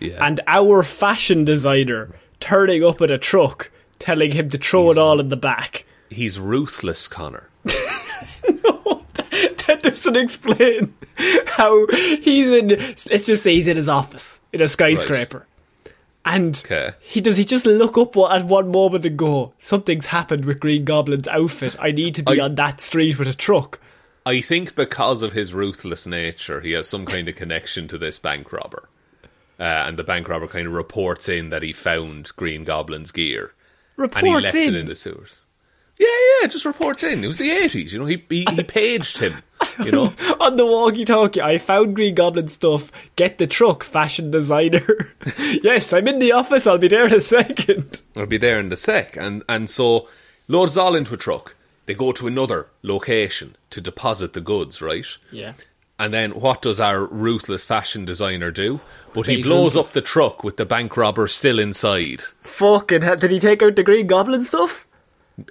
Yeah. 0.00 0.24
and 0.26 0.40
our 0.46 0.82
fashion 0.82 1.44
designer 1.44 2.10
turning 2.40 2.82
up 2.84 3.00
at 3.00 3.10
a 3.10 3.18
truck 3.18 3.70
telling 3.98 4.32
him 4.32 4.50
to 4.50 4.58
throw 4.58 4.90
it 4.90 4.98
all 4.98 5.20
in 5.20 5.28
the 5.28 5.36
back. 5.36 5.84
He's 6.10 6.38
ruthless, 6.40 7.08
Connor. 7.08 7.48
no, 7.64 9.02
That 9.66 9.80
doesn't 9.82 10.16
explain 10.16 10.94
how 11.46 11.86
he's 11.86 12.48
in. 12.50 12.68
Let's 12.68 13.26
just 13.26 13.42
say 13.42 13.54
he's 13.54 13.68
in 13.68 13.76
his 13.76 13.88
office 13.88 14.40
in 14.52 14.60
a 14.60 14.68
skyscraper, 14.68 15.46
and 16.24 16.60
Okay. 16.64 16.90
he 17.00 17.20
does. 17.20 17.36
He 17.38 17.44
just 17.44 17.64
look 17.66 17.96
up 17.96 18.16
at 18.16 18.44
one 18.46 18.70
moment 18.70 19.04
and 19.06 19.16
go, 19.16 19.52
"Something's 19.58 20.06
happened 20.06 20.44
with 20.44 20.60
Green 20.60 20.84
Goblin's 20.84 21.28
outfit. 21.28 21.76
I 21.78 21.92
need 21.92 22.14
to 22.16 22.22
be 22.22 22.40
I- 22.40 22.44
on 22.44 22.56
that 22.56 22.80
street 22.80 23.18
with 23.18 23.28
a 23.28 23.34
truck." 23.34 23.78
I 24.26 24.40
think 24.40 24.74
because 24.74 25.22
of 25.22 25.32
his 25.32 25.54
ruthless 25.54 26.06
nature, 26.06 26.60
he 26.60 26.72
has 26.72 26.88
some 26.88 27.06
kind 27.06 27.28
of 27.28 27.34
connection 27.36 27.88
to 27.88 27.98
this 27.98 28.18
bank 28.18 28.52
robber. 28.52 28.88
Uh, 29.60 29.62
and 29.86 29.96
the 29.98 30.04
bank 30.04 30.28
robber 30.28 30.48
kind 30.48 30.66
of 30.66 30.72
reports 30.72 31.28
in 31.28 31.50
that 31.50 31.62
he 31.62 31.72
found 31.72 32.34
Green 32.36 32.64
Goblin's 32.64 33.12
gear. 33.12 33.52
and 33.96 34.06
he 34.16 34.22
Reports 34.32 34.42
left 34.44 34.54
in. 34.56 34.74
it 34.74 34.78
in 34.80 34.86
the 34.86 34.94
sewers. 34.94 35.44
Yeah, 35.98 36.08
yeah, 36.40 36.46
just 36.48 36.64
reports 36.64 37.04
in. 37.04 37.22
It 37.22 37.26
was 37.28 37.38
the 37.38 37.50
80s, 37.50 37.92
you 37.92 37.98
know, 37.98 38.06
he, 38.06 38.24
he, 38.28 38.44
he 38.50 38.62
paged 38.64 39.18
him, 39.18 39.34
you 39.84 39.92
know. 39.92 40.12
on 40.40 40.56
the 40.56 40.66
walkie-talkie. 40.66 41.40
I 41.40 41.58
found 41.58 41.94
Green 41.94 42.14
Goblin 42.14 42.48
stuff. 42.48 42.90
Get 43.14 43.38
the 43.38 43.46
truck, 43.46 43.84
fashion 43.84 44.30
designer. 44.30 45.14
yes, 45.62 45.92
I'm 45.92 46.08
in 46.08 46.18
the 46.18 46.32
office. 46.32 46.66
I'll 46.66 46.78
be 46.78 46.88
there 46.88 47.06
in 47.06 47.12
a 47.14 47.20
second. 47.20 48.00
I'll 48.16 48.26
be 48.26 48.38
there 48.38 48.58
in 48.58 48.72
a 48.72 48.76
sec. 48.76 49.16
And, 49.16 49.44
and 49.48 49.68
so, 49.70 50.08
loads 50.48 50.76
all 50.76 50.96
into 50.96 51.14
a 51.14 51.18
truck. 51.18 51.54
They 51.86 51.94
go 51.94 52.10
to 52.12 52.26
another 52.26 52.68
location 52.82 53.54
to 53.70 53.80
deposit 53.80 54.32
the 54.32 54.40
goods, 54.40 54.80
right? 54.82 55.06
Yeah. 55.30 55.52
And 55.98 56.12
then 56.12 56.32
what 56.32 56.62
does 56.62 56.80
our 56.80 57.04
ruthless 57.06 57.64
fashion 57.64 58.04
designer 58.04 58.50
do? 58.50 58.80
But 59.14 59.26
he 59.26 59.42
blows 59.42 59.74
ruthless. 59.76 59.88
up 59.90 59.94
the 59.94 60.00
truck 60.02 60.42
with 60.42 60.56
the 60.56 60.64
bank 60.66 60.96
robber 60.96 61.28
still 61.28 61.58
inside. 61.58 62.22
Fucking 62.42 63.02
hell. 63.02 63.16
Did 63.16 63.30
he 63.30 63.38
take 63.38 63.62
out 63.62 63.76
the 63.76 63.82
Green 63.84 64.06
Goblin 64.06 64.42
stuff? 64.42 64.86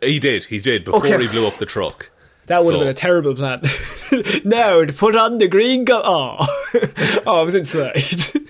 He 0.01 0.19
did, 0.19 0.45
he 0.45 0.59
did, 0.59 0.83
before 0.85 1.05
Okay. 1.05 1.21
he 1.21 1.27
blew 1.29 1.47
up 1.47 1.57
the 1.57 1.65
truck. 1.65 2.09
That 2.47 2.63
would 2.63 2.73
have 2.73 2.81
been 2.81 2.87
a 2.89 2.93
terrible 2.93 3.33
plan. 3.35 3.59
now 4.43 4.83
to 4.83 4.91
put 4.91 5.15
on 5.15 5.37
the 5.37 5.47
green 5.47 5.85
go. 5.85 6.01
Oh, 6.03 6.37
oh, 7.25 7.39
I 7.39 7.43
was 7.43 7.55
inside. 7.55 8.03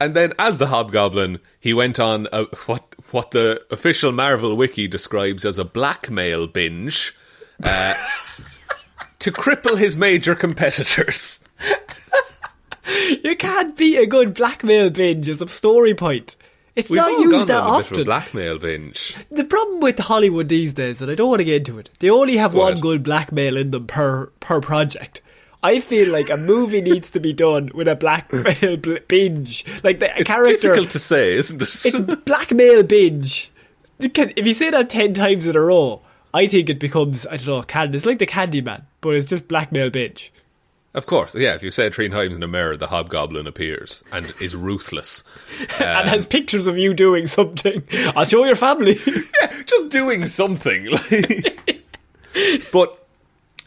And 0.00 0.14
then, 0.14 0.32
as 0.40 0.58
the 0.58 0.66
Hobgoblin, 0.66 1.38
he 1.60 1.72
went 1.72 2.00
on 2.00 2.26
a, 2.32 2.44
what 2.66 2.94
what 3.12 3.30
the 3.30 3.64
official 3.70 4.10
Marvel 4.12 4.56
wiki 4.56 4.88
describes 4.88 5.44
as 5.44 5.56
a 5.58 5.64
blackmail 5.64 6.48
binge 6.48 7.14
uh, 7.62 7.94
to 9.20 9.32
cripple 9.32 9.78
his 9.78 9.96
major 9.96 10.34
competitors. 10.34 11.40
you 13.22 13.36
can't 13.36 13.76
beat 13.76 13.96
a 13.98 14.06
good 14.06 14.34
blackmail 14.34 14.90
binge 14.90 15.28
as 15.28 15.40
a 15.40 15.48
story 15.48 15.94
point. 15.94 16.36
It's 16.76 16.90
We've 16.90 16.96
not 16.98 17.10
used 17.20 17.46
that 17.46 17.60
on 17.60 17.74
a 17.74 17.78
bit 17.78 17.86
of 17.86 17.90
a 17.90 17.92
often. 17.92 18.04
blackmail 18.04 18.58
binge. 18.58 19.14
The 19.30 19.44
problem 19.44 19.78
with 19.80 19.98
Hollywood 20.00 20.48
these 20.48 20.74
days, 20.74 21.00
and 21.00 21.10
I 21.10 21.14
don't 21.14 21.28
want 21.30 21.38
to 21.40 21.44
get 21.44 21.58
into 21.68 21.78
it, 21.78 21.88
they 22.00 22.10
only 22.10 22.36
have 22.36 22.52
Go 22.52 22.58
one 22.58 22.72
ahead. 22.72 22.82
good 22.82 23.02
blackmail 23.04 23.56
in 23.56 23.70
them 23.70 23.86
per 23.86 24.26
per 24.40 24.60
project. 24.60 25.22
I 25.62 25.80
feel 25.80 26.12
like 26.12 26.28
a 26.30 26.36
movie 26.36 26.80
needs 26.90 27.10
to 27.10 27.20
be 27.20 27.32
done 27.32 27.70
with 27.74 27.86
a 27.88 27.94
blackmail 27.96 28.76
binge, 29.08 29.64
like 29.84 30.00
the 30.00 30.10
It's 30.18 30.26
character. 30.28 30.56
difficult 30.68 30.90
to 30.90 30.98
say, 30.98 31.34
isn't 31.34 31.62
it? 31.62 31.68
It's 31.86 32.14
blackmail 32.24 32.82
binge. 32.82 33.50
If 34.00 34.44
you 34.46 34.52
say 34.54 34.70
that 34.70 34.90
ten 34.90 35.14
times 35.14 35.46
in 35.46 35.54
a 35.54 35.60
row, 35.60 36.02
I 36.34 36.48
think 36.48 36.68
it 36.68 36.80
becomes 36.80 37.26
I 37.26 37.36
don't 37.36 37.46
know. 37.46 37.62
Can 37.62 37.94
it's 37.94 38.04
like 38.04 38.18
the 38.18 38.26
Candyman, 38.26 38.82
but 39.00 39.10
it's 39.10 39.28
just 39.28 39.46
blackmail 39.46 39.88
bitch. 39.88 40.30
of 40.92 41.06
course, 41.06 41.34
yeah. 41.34 41.54
If 41.54 41.62
you 41.62 41.70
say 41.70 41.86
it 41.86 41.94
three 41.94 42.08
times 42.08 42.36
in 42.36 42.42
a 42.42 42.48
mirror, 42.48 42.76
the 42.76 42.88
Hobgoblin 42.88 43.46
appears 43.46 44.02
and 44.10 44.34
is 44.40 44.56
ruthless. 44.56 45.22
and 45.80 46.08
has 46.08 46.26
pictures 46.26 46.66
of 46.66 46.76
you 46.76 46.92
doing 46.92 47.28
something. 47.28 47.84
I'll 48.16 48.24
show 48.24 48.44
your 48.44 48.56
family. 48.56 48.98
yeah, 49.40 49.62
just 49.64 49.90
doing 49.90 50.26
something. 50.26 50.88
but 52.72 53.06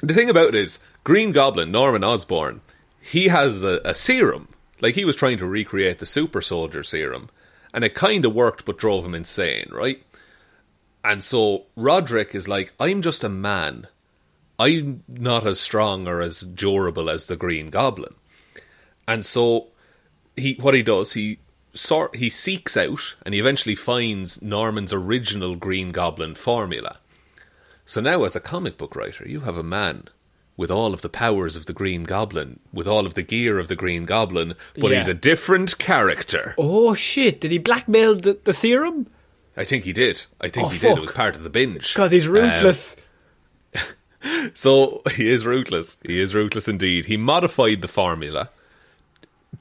the 0.02 0.14
thing 0.14 0.30
about 0.30 0.50
it 0.50 0.56
is, 0.56 0.80
Green 1.06 1.32
Goblin, 1.32 1.72
Norman 1.72 2.04
Osborn, 2.04 2.60
he 3.00 3.30
has 3.30 3.64
a, 3.64 3.80
a 3.86 3.96
serum. 3.96 4.50
Like 4.82 4.96
he 4.96 5.06
was 5.06 5.16
trying 5.16 5.38
to 5.38 5.48
recreate 5.48 6.00
the 6.00 6.06
super 6.06 6.42
soldier 6.42 6.84
serum, 6.84 7.30
and 7.74 7.86
it 7.86 7.96
kind 7.96 8.26
of 8.26 8.36
worked, 8.36 8.66
but 8.66 8.78
drove 8.78 9.06
him 9.06 9.16
insane, 9.16 9.70
right? 9.72 10.04
And 11.10 11.24
so 11.24 11.64
Roderick 11.78 12.36
is 12.36 12.48
like, 12.50 12.74
I'm 12.80 13.02
just 13.02 13.24
a 13.24 13.30
man. 13.30 13.88
I'm 14.60 15.04
not 15.08 15.48
as 15.48 15.60
strong 15.60 16.08
or 16.08 16.22
as 16.22 16.42
durable 16.42 17.10
as 17.10 17.28
the 17.28 17.36
Green 17.38 17.70
Goblin. 17.70 18.14
And 19.08 19.26
so 19.26 19.68
he 20.36 20.56
what 20.60 20.74
he 20.74 20.84
does, 20.84 21.14
he 21.14 21.40
sort 21.74 22.16
he 22.18 22.30
seeks 22.30 22.76
out 22.76 23.16
and 23.24 23.34
he 23.34 23.40
eventually 23.40 23.76
finds 23.76 24.42
Norman's 24.42 24.92
original 24.92 25.56
Green 25.56 25.92
Goblin 25.92 26.36
formula. 26.36 26.98
So 27.86 28.02
now 28.02 28.24
as 28.26 28.36
a 28.36 28.42
comic 28.42 28.78
book 28.78 28.96
writer, 28.96 29.26
you 29.30 29.42
have 29.42 29.56
a 29.58 29.64
man 29.64 30.10
with 30.58 30.72
all 30.72 30.94
of 30.94 31.04
the 31.04 31.10
powers 31.10 31.56
of 31.56 31.68
the 31.68 31.74
Green 31.74 32.04
Goblin, 32.04 32.60
with 32.74 32.88
all 32.88 33.06
of 33.06 33.14
the 33.14 33.22
gear 33.22 33.60
of 33.60 33.68
the 33.70 33.76
Green 33.76 34.06
Goblin, 34.06 34.56
but 34.78 34.92
Yeah. 34.92 34.98
he's 34.98 35.08
a 35.08 35.14
different 35.14 35.78
character. 35.78 36.54
oh 36.58 36.96
shit! 36.96 37.40
Did 37.40 37.52
he 37.52 37.60
blackmail 37.60 38.16
the, 38.16 38.40
the 38.44 38.54
serum? 38.54 39.08
I 39.58 39.64
think 39.66 39.84
he 39.86 39.92
did. 39.94 40.24
I 40.40 40.50
think 40.50 40.68
Oh, 40.68 40.70
he 40.70 40.78
did. 40.80 40.98
It 40.98 41.02
was 41.02 41.12
part 41.12 41.36
of 41.36 41.44
the 41.44 41.50
binge. 41.50 41.94
Because 41.94 42.12
he's 42.12 42.28
Um, 42.28 42.34
ruthless. 42.34 42.96
So 44.54 45.04
he 45.16 45.30
is 45.30 45.46
ruthless. 45.46 45.98
He 46.06 46.20
is 46.20 46.34
ruthless 46.34 46.68
indeed. 46.68 47.06
He 47.06 47.18
modified 47.18 47.82
the 47.82 47.88
formula 47.88 48.50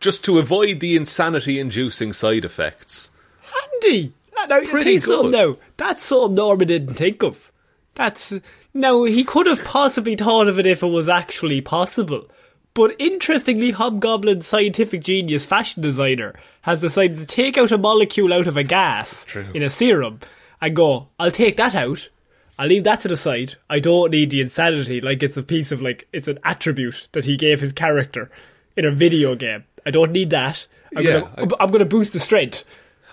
just 0.01 0.25
to 0.25 0.39
avoid 0.39 0.81
the 0.81 0.97
insanity 0.97 1.61
inducing 1.61 2.13
side 2.13 2.45
effects. 2.45 3.11
Handy. 3.43 4.13
Now, 4.49 4.61
Pretty 4.63 4.99
good. 4.99 5.31
now. 5.33 5.57
That's 5.77 6.05
something 6.05 6.35
Norman 6.35 6.69
didn't 6.69 6.95
think 6.95 7.23
of. 7.23 7.51
That's 7.95 8.35
now 8.75 9.05
he 9.05 9.25
could 9.25 9.47
have 9.47 9.63
possibly 9.65 10.17
thought 10.17 10.49
of 10.49 10.59
it 10.59 10.67
if 10.67 10.83
it 10.83 10.87
was 10.89 11.09
actually 11.09 11.61
possible. 11.61 12.29
But 12.77 12.95
interestingly, 12.99 13.71
Hobgoblin 13.71 14.43
scientific 14.43 15.03
genius 15.03 15.47
fashion 15.47 15.83
designer 15.83 16.35
has 16.61 16.83
decided 16.83 17.17
to 17.19 17.27
take 17.27 17.57
out 17.57 17.73
a 17.73 17.79
molecule 17.79 18.35
out 18.35 18.47
of 18.47 18.59
a 18.59 18.63
gas 18.63 19.25
in 19.55 19.63
a 19.63 19.71
serum 19.71 20.21
and 20.61 20.77
go, 20.77 21.09
I'll 21.19 21.31
take 21.31 21.57
that 21.57 21.75
out. 21.75 22.11
I'll 22.59 22.69
leave 22.69 22.85
that 22.85 23.01
to 23.01 23.09
the 23.09 23.17
side. 23.17 23.55
I 23.71 23.81
don't 23.81 24.11
need 24.11 24.29
the 24.29 24.43
insanity. 24.43 25.01
Like 25.01 25.23
it's 25.23 25.39
a 25.39 25.43
piece 25.43 25.73
of 25.73 25.81
like 25.81 26.07
it's 26.13 26.29
an 26.29 26.39
attribute 26.45 27.09
that 27.13 27.25
he 27.25 27.39
gave 27.39 27.63
his 27.63 27.73
character 27.73 28.31
in 28.77 28.85
a 28.85 28.91
video 28.91 29.35
game. 29.35 29.65
I 29.87 29.91
don't 29.91 30.13
need 30.13 30.29
that. 30.31 30.67
I'm 30.95 31.03
Yeah, 31.03 31.21
gonna 31.35 31.55
I'm 31.59 31.71
gonna 31.71 31.85
boost 31.87 32.13
the 32.13 32.21
strength 32.21 32.63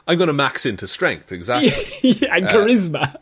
I'm 0.08 0.18
going 0.18 0.28
to 0.28 0.34
max 0.34 0.66
into 0.66 0.86
strength, 0.86 1.32
exactly. 1.32 1.72
and 2.30 2.46
uh, 2.46 2.52
charisma. 2.52 3.16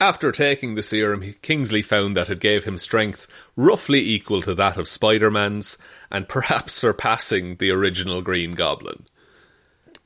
After 0.00 0.30
taking 0.30 0.74
the 0.74 0.82
serum, 0.82 1.34
Kingsley 1.42 1.82
found 1.82 2.16
that 2.16 2.30
it 2.30 2.38
gave 2.38 2.64
him 2.64 2.78
strength 2.78 3.26
roughly 3.56 4.00
equal 4.00 4.42
to 4.42 4.54
that 4.54 4.76
of 4.76 4.86
Spider 4.86 5.30
Man's 5.30 5.76
and 6.10 6.28
perhaps 6.28 6.72
surpassing 6.74 7.56
the 7.56 7.70
original 7.70 8.22
Green 8.22 8.54
Goblin. 8.54 9.06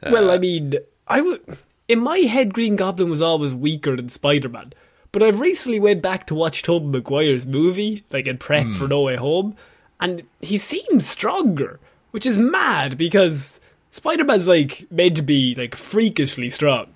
well, 0.03 0.31
uh, 0.31 0.35
I 0.35 0.39
mean, 0.39 0.75
I 1.07 1.21
would. 1.21 1.59
In 1.89 1.99
my 1.99 2.19
head, 2.19 2.55
Green 2.55 2.77
Goblin 2.77 3.11
was 3.11 3.21
always 3.21 3.55
weaker 3.55 3.97
than 3.97 4.09
Spider 4.09 4.49
Man. 4.49 4.73
But 5.13 5.23
I've 5.23 5.41
recently 5.41 5.79
went 5.79 6.01
back 6.01 6.27
to 6.29 6.35
watch 6.35 6.63
Tobey 6.63 6.87
Maguire's 6.87 7.45
movie, 7.45 8.03
like 8.11 8.27
in 8.27 8.39
prep 8.39 8.73
for 8.73 8.85
hmm. 8.85 8.91
No 8.91 9.03
Way 9.03 9.17
Home, 9.17 9.57
and 10.01 10.23
he 10.41 10.57
seems 10.57 11.07
stronger, 11.07 11.79
which 12.13 12.25
is 12.25 12.39
mad 12.39 12.97
because 12.97 13.61
Spider 13.91 14.25
Man's 14.25 14.49
like 14.49 14.87
meant 14.91 15.17
to 15.17 15.23
be 15.23 15.55
like 15.55 15.77
freakishly 15.77 16.49
strong. 16.49 16.92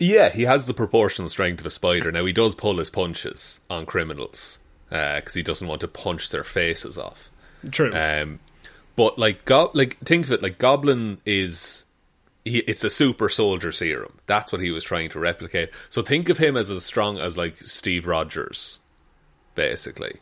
Yeah, 0.00 0.30
he 0.30 0.44
has 0.44 0.64
the 0.64 0.74
proportional 0.74 1.28
strength 1.28 1.60
of 1.60 1.66
a 1.66 1.70
spider. 1.70 2.10
Now, 2.10 2.24
he 2.24 2.32
does 2.32 2.54
pull 2.54 2.78
his 2.78 2.88
punches 2.88 3.60
on 3.68 3.84
criminals 3.84 4.58
because 4.88 5.34
he 5.34 5.42
doesn't 5.42 5.68
want 5.68 5.82
to 5.82 5.88
punch 5.88 6.30
their 6.30 6.42
faces 6.42 6.96
off. 6.96 7.30
True. 7.70 7.94
Um, 7.94 8.40
but 8.96 9.18
like, 9.18 9.44
go- 9.44 9.70
like 9.74 9.98
think 10.00 10.24
of 10.24 10.32
it 10.32 10.42
like 10.42 10.58
Goblin 10.58 11.20
is. 11.24 11.84
He, 12.42 12.60
it's 12.60 12.82
a 12.82 12.88
super 12.88 13.28
soldier 13.28 13.70
serum. 13.70 14.18
That's 14.26 14.50
what 14.50 14.62
he 14.62 14.70
was 14.70 14.82
trying 14.82 15.10
to 15.10 15.18
replicate. 15.18 15.68
So 15.90 16.00
think 16.00 16.30
of 16.30 16.38
him 16.38 16.56
as 16.56 16.70
as 16.70 16.82
strong 16.82 17.18
as 17.18 17.36
like 17.36 17.58
Steve 17.58 18.06
Rogers, 18.06 18.80
basically. 19.54 20.16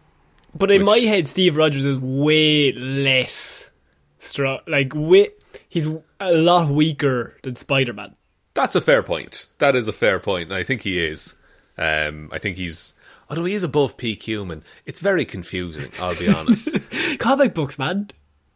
But 0.53 0.73
in 0.73 0.83
my 0.83 0.99
head, 0.99 1.29
Steve 1.29 1.57
Rogers 1.57 1.85
is 1.85 1.99
way 2.01 2.73
less 2.73 3.71
strong. 4.19 4.59
Like, 4.67 4.93
way, 4.95 5.29
he's 5.69 5.87
a 6.19 6.33
lot 6.33 6.69
weaker 6.69 7.37
than 7.45 7.55
Spider 7.55 7.93
Man. 7.93 8.17
That's 8.59 8.75
a 8.75 8.81
fair 8.81 9.03
point. 9.05 9.47
That 9.59 9.77
is 9.77 9.87
a 9.89 9.93
fair 9.93 10.19
point. 10.19 10.51
I 10.53 10.65
think 10.65 10.83
he 10.83 10.99
is. 10.99 11.35
Um, 11.77 12.29
I 12.33 12.39
think 12.39 12.57
he's. 12.57 12.95
Although 13.31 13.45
he 13.45 13.55
is 13.55 13.63
above 13.63 13.97
peak 13.97 14.23
human, 14.27 14.65
it's 14.85 15.01
very 15.01 15.25
confusing. 15.25 15.91
I'll 16.01 16.19
be 16.19 16.29
honest. 16.29 16.71
Comic 17.21 17.55
books, 17.55 17.79
man. 17.79 18.11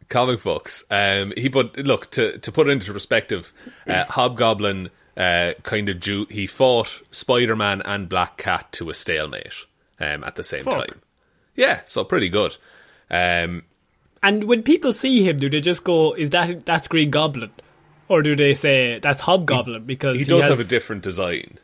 comic 0.09 0.43
books. 0.43 0.83
Um, 0.91 1.31
he 1.37 1.47
but 1.47 1.77
look 1.77 2.11
to 2.11 2.37
to 2.39 2.51
put 2.51 2.67
it 2.67 2.71
into 2.71 2.91
perspective, 2.91 3.53
uh, 3.87 4.03
Hobgoblin 4.05 4.89
uh, 5.15 5.53
kind 5.63 5.87
of 5.89 5.99
ju- 5.99 6.27
he 6.29 6.47
fought 6.47 7.01
Spider 7.11 7.55
Man 7.55 7.81
and 7.85 8.09
Black 8.09 8.35
Cat 8.37 8.71
to 8.73 8.89
a 8.89 8.93
stalemate 8.93 9.53
um, 9.99 10.23
at 10.23 10.35
the 10.35 10.43
same 10.43 10.63
Fuck. 10.63 10.73
time. 10.87 11.01
Yeah, 11.55 11.81
so 11.85 12.03
pretty 12.03 12.29
good. 12.29 12.57
Um, 13.09 13.63
And 14.23 14.45
when 14.45 14.63
people 14.63 14.91
see 14.91 15.23
him, 15.23 15.37
do 15.37 15.49
they 15.49 15.61
just 15.61 15.83
go, 15.83 16.13
"Is 16.13 16.31
that 16.31 16.65
that's 16.65 16.87
Green 16.87 17.11
Goblin," 17.11 17.51
or 18.13 18.21
do 18.21 18.35
they 18.35 18.53
say 18.55 18.99
that's 18.99 19.19
Hobgoblin 19.21 19.85
because 19.85 20.17
he 20.17 20.23
he, 20.23 20.29
does 20.29 20.43
has, 20.43 20.51
have 20.51 20.59
a 20.59 20.63
different 20.69 21.03
design. 21.03 21.57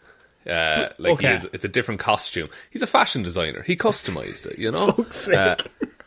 Uh, 0.47 0.89
like 0.97 1.13
Okay. 1.13 1.27
he 1.29 1.33
is, 1.35 1.47
it's 1.53 1.65
a 1.65 1.69
different 1.69 1.99
costume. 1.99 2.49
He's 2.71 2.81
a 2.81 2.87
fashion 2.87 3.21
designer. 3.23 3.61
He 3.61 3.75
customized 3.75 4.45
it, 4.47 4.57
you 4.57 4.71
know. 4.71 5.05
Uh, 5.33 5.55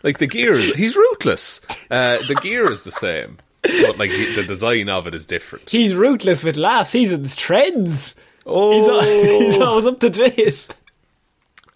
like 0.02 0.18
the 0.18 0.26
gear 0.26 0.54
is, 0.54 0.72
he's 0.74 0.96
ruthless. 0.96 1.60
Uh, 1.90 2.18
the 2.26 2.34
gear 2.42 2.68
is 2.72 2.82
the 2.82 2.90
same, 2.90 3.38
but 3.62 3.98
like 3.98 4.10
the, 4.10 4.34
the 4.36 4.42
design 4.44 4.88
of 4.88 5.06
it 5.06 5.14
is 5.14 5.26
different. 5.26 5.70
He's 5.70 5.94
ruthless 5.94 6.42
with 6.42 6.56
last 6.56 6.90
season's 6.90 7.36
trends. 7.36 8.16
oh, 8.44 8.72
He's, 8.72 8.88
al- 8.88 9.02
he's 9.40 9.58
always 9.58 9.86
up 9.86 10.00
to 10.00 10.10
date. 10.10 10.66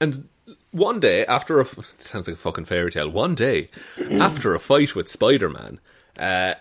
And 0.01 0.29
one 0.73 0.99
day, 0.99 1.25
after 1.27 1.61
a 1.61 1.65
it 1.65 1.85
sounds 2.03 2.27
like 2.27 2.37
a 2.37 2.41
fucking 2.41 2.65
fairy 2.65 2.91
tale. 2.91 3.09
One 3.09 3.35
day, 3.37 3.69
after 4.11 4.55
a 4.55 4.59
fight 4.59 4.95
with 4.97 5.09
Spider 5.09 5.49
Man, 5.51 5.79
uh, 6.19 6.55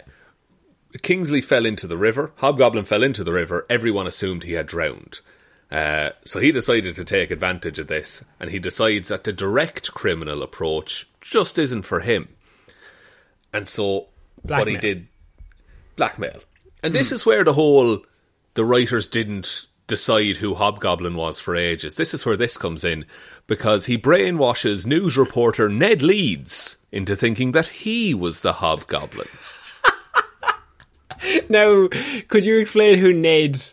Kingsley 1.01 1.41
fell 1.41 1.65
into 1.65 1.87
the 1.87 1.97
river. 1.97 2.31
Hobgoblin 2.37 2.85
fell 2.85 3.03
into 3.03 3.23
the 3.23 3.33
river. 3.33 3.65
Everyone 3.69 4.07
assumed 4.07 4.43
he 4.43 4.53
had 4.53 4.67
drowned. 4.67 5.19
Uh, 5.71 6.11
so 6.23 6.39
he 6.39 6.51
decided 6.51 6.95
to 6.95 7.03
take 7.03 7.31
advantage 7.31 7.79
of 7.79 7.87
this, 7.87 8.23
and 8.39 8.51
he 8.51 8.59
decides 8.59 9.07
that 9.09 9.23
the 9.23 9.33
direct 9.33 9.93
criminal 9.93 10.43
approach 10.43 11.07
just 11.21 11.57
isn't 11.57 11.81
for 11.81 12.01
him. 12.01 12.29
And 13.51 13.67
so, 13.67 14.07
what 14.43 14.67
he 14.67 14.77
did, 14.77 15.07
blackmail. 15.95 16.41
And 16.83 16.93
this 16.93 17.11
is 17.11 17.25
where 17.25 17.43
the 17.43 17.53
whole 17.53 18.03
the 18.53 18.65
writers 18.65 19.07
didn't 19.07 19.67
decide 19.87 20.37
who 20.37 20.55
Hobgoblin 20.55 21.15
was 21.15 21.39
for 21.39 21.55
ages. 21.55 21.95
This 21.95 22.13
is 22.13 22.25
where 22.25 22.37
this 22.37 22.57
comes 22.57 22.83
in 22.83 23.05
because 23.47 23.85
he 23.85 23.97
brainwashes 23.97 24.85
news 24.85 25.17
reporter 25.17 25.69
Ned 25.69 26.01
Leeds 26.01 26.77
into 26.91 27.15
thinking 27.15 27.51
that 27.51 27.67
he 27.67 28.13
was 28.13 28.41
the 28.41 28.53
Hobgoblin. 28.53 29.27
Now, 31.50 31.88
could 32.27 32.46
you 32.46 32.58
explain 32.58 32.98
who 33.00 33.13
Ned 33.13 33.63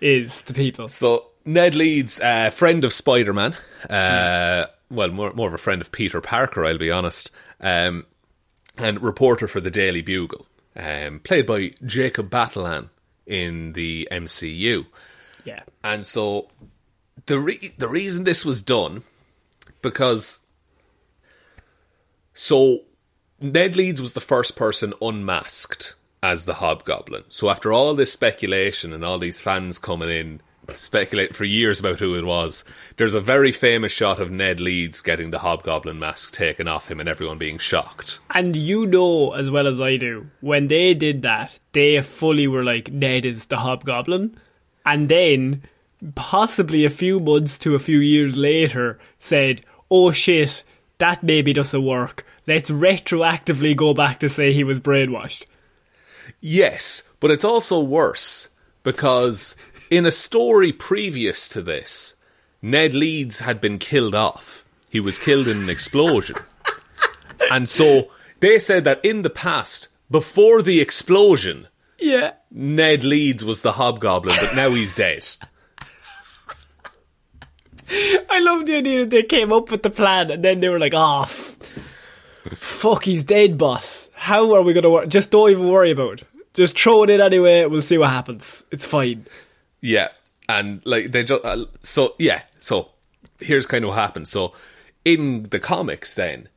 is 0.00 0.42
to 0.42 0.54
people? 0.54 0.88
So 0.88 1.26
Ned 1.44 1.74
Leeds, 1.74 2.20
uh, 2.20 2.50
friend 2.50 2.84
of 2.84 2.92
Spider 2.92 3.32
Man, 3.32 3.56
uh, 3.88 4.66
well, 4.90 5.08
more 5.08 5.32
more 5.32 5.48
of 5.48 5.54
a 5.54 5.58
friend 5.58 5.80
of 5.80 5.92
Peter 5.92 6.20
Parker, 6.20 6.64
I'll 6.64 6.78
be 6.78 6.90
honest, 6.90 7.30
um, 7.60 8.06
and 8.76 9.02
reporter 9.02 9.48
for 9.48 9.60
the 9.60 9.70
Daily 9.70 10.02
Bugle, 10.02 10.46
um, 10.76 11.20
played 11.20 11.46
by 11.46 11.72
Jacob 11.84 12.30
Batalon 12.30 12.88
in 13.26 13.72
the 13.72 14.08
MCU. 14.10 14.86
Yeah. 15.44 15.62
And 15.82 16.04
so 16.06 16.48
the 17.26 17.38
re- 17.38 17.74
the 17.78 17.88
reason 17.88 18.24
this 18.24 18.44
was 18.44 18.62
done 18.62 19.02
because 19.80 20.40
so 22.34 22.80
Ned 23.40 23.76
Leeds 23.76 24.00
was 24.00 24.12
the 24.12 24.20
first 24.20 24.56
person 24.56 24.94
unmasked 25.02 25.94
as 26.22 26.44
the 26.44 26.54
Hobgoblin. 26.54 27.24
So 27.28 27.50
after 27.50 27.72
all 27.72 27.94
this 27.94 28.12
speculation 28.12 28.92
and 28.92 29.04
all 29.04 29.18
these 29.18 29.40
fans 29.40 29.78
coming 29.78 30.08
in 30.08 30.40
speculating 30.76 31.34
for 31.34 31.44
years 31.44 31.80
about 31.80 31.98
who 31.98 32.14
it 32.14 32.24
was, 32.24 32.64
there's 32.96 33.14
a 33.14 33.20
very 33.20 33.50
famous 33.50 33.90
shot 33.90 34.20
of 34.20 34.30
Ned 34.30 34.60
Leeds 34.60 35.00
getting 35.00 35.30
the 35.30 35.40
Hobgoblin 35.40 35.98
mask 35.98 36.32
taken 36.32 36.68
off 36.68 36.88
him 36.88 37.00
and 37.00 37.08
everyone 37.08 37.38
being 37.38 37.58
shocked. 37.58 38.20
And 38.30 38.54
you 38.54 38.86
know 38.86 39.32
as 39.32 39.50
well 39.50 39.66
as 39.66 39.80
I 39.80 39.96
do, 39.96 40.28
when 40.40 40.68
they 40.68 40.94
did 40.94 41.22
that, 41.22 41.58
they 41.72 42.00
fully 42.02 42.46
were 42.46 42.64
like, 42.64 42.92
Ned 42.92 43.24
is 43.24 43.46
the 43.46 43.58
hobgoblin. 43.58 44.38
And 44.86 45.08
then, 45.08 45.62
possibly 46.14 46.84
a 46.84 46.90
few 46.90 47.18
months 47.18 47.58
to 47.58 47.74
a 47.74 47.80
few 47.80 47.98
years 47.98 48.36
later, 48.36 48.98
said, 49.18 49.62
oh 49.90 50.12
shit, 50.12 50.64
that 50.98 51.22
maybe 51.22 51.52
doesn't 51.52 51.84
work. 51.84 52.24
Let's 52.46 52.70
retroactively 52.70 53.76
go 53.76 53.94
back 53.94 54.20
to 54.20 54.28
say 54.28 54.52
he 54.52 54.64
was 54.64 54.80
brainwashed. 54.80 55.46
Yes, 56.40 57.04
but 57.20 57.30
it's 57.30 57.44
also 57.44 57.80
worse 57.80 58.48
because 58.82 59.54
in 59.90 60.06
a 60.06 60.10
story 60.12 60.72
previous 60.72 61.48
to 61.50 61.62
this, 61.62 62.14
Ned 62.60 62.94
Leeds 62.94 63.40
had 63.40 63.60
been 63.60 63.78
killed 63.78 64.14
off. 64.14 64.64
He 64.90 65.00
was 65.00 65.18
killed 65.18 65.48
in 65.48 65.58
an 65.62 65.70
explosion. 65.70 66.36
and 67.50 67.68
so 67.68 68.10
they 68.40 68.58
said 68.58 68.84
that 68.84 69.04
in 69.04 69.22
the 69.22 69.30
past, 69.30 69.88
before 70.10 70.62
the 70.62 70.80
explosion, 70.80 71.68
Yeah. 71.98 72.32
Ned 72.50 73.04
Leeds 73.04 73.44
was 73.44 73.62
the 73.62 73.72
hobgoblin, 73.72 74.36
but 74.40 74.54
now 74.56 74.70
he's 74.70 74.94
dead. 74.94 75.24
I 78.30 78.38
love 78.40 78.66
the 78.66 78.76
idea 78.76 79.00
that 79.00 79.10
they 79.10 79.22
came 79.22 79.52
up 79.52 79.70
with 79.70 79.82
the 79.82 79.90
plan 79.90 80.30
and 80.30 80.44
then 80.44 80.60
they 80.60 80.68
were 80.68 80.78
like, 80.78 80.94
oh, 80.94 81.24
fuck, 82.54 83.04
he's 83.04 83.22
dead, 83.24 83.58
boss. 83.58 84.01
How 84.22 84.54
are 84.54 84.62
we 84.62 84.72
going 84.72 84.84
to 84.84 84.90
work? 84.90 85.08
Just 85.08 85.32
don't 85.32 85.50
even 85.50 85.66
worry 85.68 85.90
about 85.90 86.20
it. 86.22 86.28
Just 86.54 86.78
throw 86.78 87.02
it 87.02 87.10
in 87.10 87.20
anyway, 87.20 87.64
we'll 87.66 87.82
see 87.82 87.98
what 87.98 88.10
happens. 88.10 88.62
It's 88.70 88.86
fine. 88.86 89.26
Yeah, 89.80 90.08
and 90.48 90.80
like 90.84 91.10
they 91.10 91.24
just 91.24 91.44
uh, 91.44 91.64
so 91.82 92.14
yeah. 92.18 92.42
So 92.60 92.90
here's 93.40 93.66
kind 93.66 93.84
of 93.84 93.88
what 93.88 93.98
happened. 93.98 94.28
So 94.28 94.52
in 95.04 95.44
the 95.44 95.58
comics, 95.58 96.14
then 96.14 96.48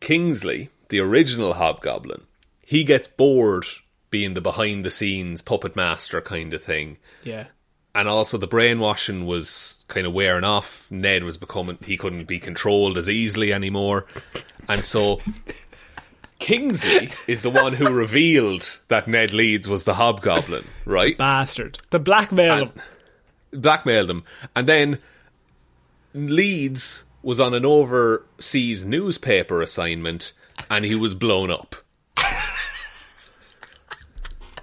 Kingsley, 0.00 0.68
the 0.88 1.00
original 1.00 1.54
Hobgoblin, 1.54 2.22
he 2.66 2.84
gets 2.84 3.08
bored 3.08 3.64
being 4.10 4.34
the 4.34 4.40
behind 4.40 4.84
the 4.84 4.90
scenes 4.90 5.40
puppet 5.40 5.76
master 5.76 6.20
kind 6.20 6.52
of 6.52 6.62
thing, 6.62 6.98
Yeah. 7.24 7.46
and 7.94 8.08
also 8.08 8.36
the 8.38 8.46
brainwashing 8.46 9.24
was 9.24 9.78
kind 9.88 10.06
of 10.06 10.12
wearing 10.12 10.44
off. 10.44 10.90
Ned 10.90 11.24
was 11.24 11.36
becoming 11.38 11.78
he 11.86 11.96
couldn't 11.96 12.24
be 12.26 12.38
controlled 12.38 12.98
as 12.98 13.08
easily 13.08 13.52
anymore, 13.52 14.06
and 14.68 14.84
so. 14.84 15.20
Kingsley 16.40 17.10
is 17.28 17.42
the 17.42 17.50
one 17.50 17.74
who 17.74 17.92
revealed 17.92 18.78
that 18.88 19.06
Ned 19.06 19.32
Leeds 19.32 19.68
was 19.68 19.84
the 19.84 19.94
Hobgoblin, 19.94 20.64
right? 20.84 21.16
Bastard. 21.16 21.78
The 21.90 22.00
blackmail 22.00 22.56
him. 22.64 22.72
blackmailed 23.52 24.10
him, 24.10 24.24
and 24.56 24.66
then 24.66 24.98
Leeds 26.12 27.04
was 27.22 27.38
on 27.38 27.54
an 27.54 27.64
overseas 27.64 28.84
newspaper 28.84 29.62
assignment, 29.62 30.32
and 30.68 30.84
he 30.84 30.94
was 30.94 31.14
blown 31.14 31.50
up. 31.50 31.76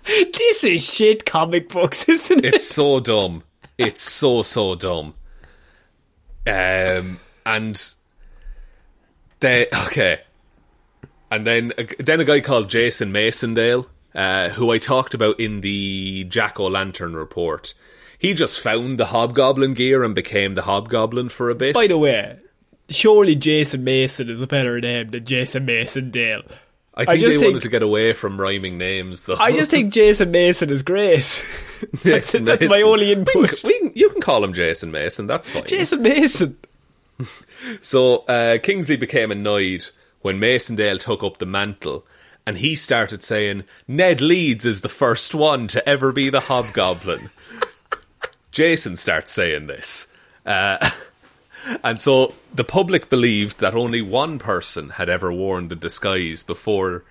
This 0.06 0.64
is 0.64 0.84
shit 0.84 1.26
comic 1.26 1.70
books, 1.70 2.08
isn't 2.08 2.46
it? 2.46 2.56
It's 2.56 2.68
so 2.68 3.00
dumb. 3.00 3.44
It's 3.78 4.02
so 4.02 4.42
so 4.42 4.74
dumb. 4.76 5.14
Um, 6.48 7.20
and 7.46 7.94
they 9.42 9.68
okay, 9.86 10.22
and 11.32 11.46
then 11.48 11.74
then 12.00 12.20
a 12.20 12.26
guy 12.26 12.40
called 12.42 12.70
Jason 12.70 13.12
Macendale, 13.12 13.88
uh, 14.16 14.50
who 14.50 14.72
I 14.72 14.78
talked 14.78 15.14
about 15.14 15.40
in 15.40 15.62
the 15.62 16.24
Jack 16.26 16.60
O' 16.60 16.68
Lantern 16.68 17.16
report. 17.16 17.74
He 18.20 18.34
just 18.34 18.60
found 18.60 19.00
the 19.00 19.06
Hobgoblin 19.08 19.76
gear 19.76 20.04
and 20.04 20.16
became 20.16 20.56
the 20.56 20.64
Hobgoblin 20.64 21.30
for 21.30 21.50
a 21.50 21.56
bit. 21.56 21.76
By 21.76 21.86
the 21.88 21.98
way, 22.00 22.40
surely 22.90 23.36
Jason 23.36 23.84
Mason 23.84 24.30
is 24.30 24.42
a 24.42 24.48
better 24.48 24.82
name 24.82 25.12
than 25.12 25.24
Jason 25.26 25.66
Mason 25.66 26.10
Dale. 26.10 26.42
I 26.96 27.06
think 27.06 27.20
just 27.20 27.26
they 27.26 27.38
think- 27.38 27.44
wanted 27.52 27.62
to 27.62 27.70
get 27.70 27.84
away 27.84 28.14
from 28.14 28.42
rhyming 28.42 28.80
names, 28.80 29.26
though. 29.26 29.36
I 29.40 29.52
just 29.52 29.70
think 29.70 29.94
Jason 29.94 30.32
Mason 30.32 30.72
is 30.72 30.82
great. 30.82 31.46
that's 31.92 32.04
Jason 32.32 32.46
that's 32.46 32.62
my 32.64 32.68
Mason. 32.78 32.88
only 32.90 33.12
input. 33.12 33.64
we 33.64 33.78
can, 33.80 33.92
you 33.94 34.10
can 34.10 34.20
call 34.20 34.44
him 34.44 34.52
Jason 34.54 34.90
Mason. 34.90 35.28
That's 35.28 35.48
fine. 35.48 35.66
Jason 35.66 36.02
Mason. 36.02 36.58
So 37.82 38.18
uh, 38.28 38.60
Kingsley 38.60 38.98
became 38.98 39.32
annoyed 39.32 39.88
when 40.22 40.40
Macendale 40.40 41.00
took 41.00 41.24
up 41.24 41.38
the 41.38 41.46
mantle, 41.46 42.06
and 42.46 42.58
he 42.58 42.76
started 42.76 43.22
saying 43.22 43.66
Ned 43.88 44.22
Leeds 44.22 44.66
is 44.66 44.82
the 44.82 44.90
first 44.90 45.36
one 45.36 45.68
to 45.68 45.88
ever 45.88 46.12
be 46.12 46.30
the 46.30 46.42
Hobgoblin. 46.42 47.30
Jason 48.52 48.96
starts 48.96 49.32
saying 49.32 49.68
this. 49.68 50.08
Uh, 50.46 50.90
and 51.84 52.00
so 52.00 52.34
the 52.54 52.64
public 52.64 53.10
believed 53.10 53.60
that 53.60 53.76
only 53.76 54.02
one 54.02 54.40
person 54.40 54.92
had 54.92 55.10
ever 55.10 55.32
worn 55.32 55.68
the 55.68 55.76
disguise 55.76 56.44
before 56.44 57.04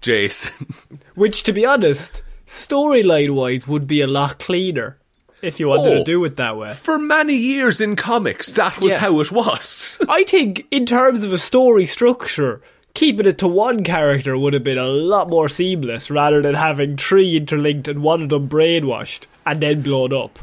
Jason. 0.00 0.74
Which, 1.14 1.42
to 1.44 1.52
be 1.52 1.64
honest, 1.64 2.22
storyline 2.46 3.34
wise, 3.34 3.66
would 3.68 3.86
be 3.86 4.00
a 4.00 4.06
lot 4.06 4.38
cleaner 4.38 4.98
if 5.42 5.58
you 5.60 5.68
wanted 5.68 5.92
Oh. 5.92 5.94
to 5.98 6.04
do 6.04 6.24
it 6.24 6.36
that 6.36 6.56
way. 6.56 6.72
For 6.74 6.98
many 6.98 7.34
years 7.34 7.80
in 7.80 7.96
comics, 7.96 8.52
that 8.52 8.80
was 8.80 8.92
Yeah. 8.92 8.98
how 8.98 9.20
it 9.20 9.30
was. 9.32 9.98
I 10.08 10.24
think, 10.24 10.66
in 10.70 10.86
terms 10.86 11.24
of 11.24 11.32
a 11.32 11.38
story 11.38 11.86
structure, 11.86 12.60
keeping 12.94 13.26
it 13.26 13.38
to 13.38 13.48
one 13.48 13.84
character 13.84 14.36
would 14.36 14.52
have 14.52 14.64
been 14.64 14.78
a 14.78 14.86
lot 14.86 15.28
more 15.30 15.48
seamless 15.48 16.10
rather 16.10 16.42
than 16.42 16.54
having 16.54 16.96
three 16.96 17.36
interlinked 17.36 17.88
and 17.88 18.02
one 18.02 18.22
of 18.22 18.28
them 18.28 18.48
brainwashed 18.48 19.22
and 19.46 19.60
then 19.62 19.80
blown 19.82 20.12
up. 20.12 20.38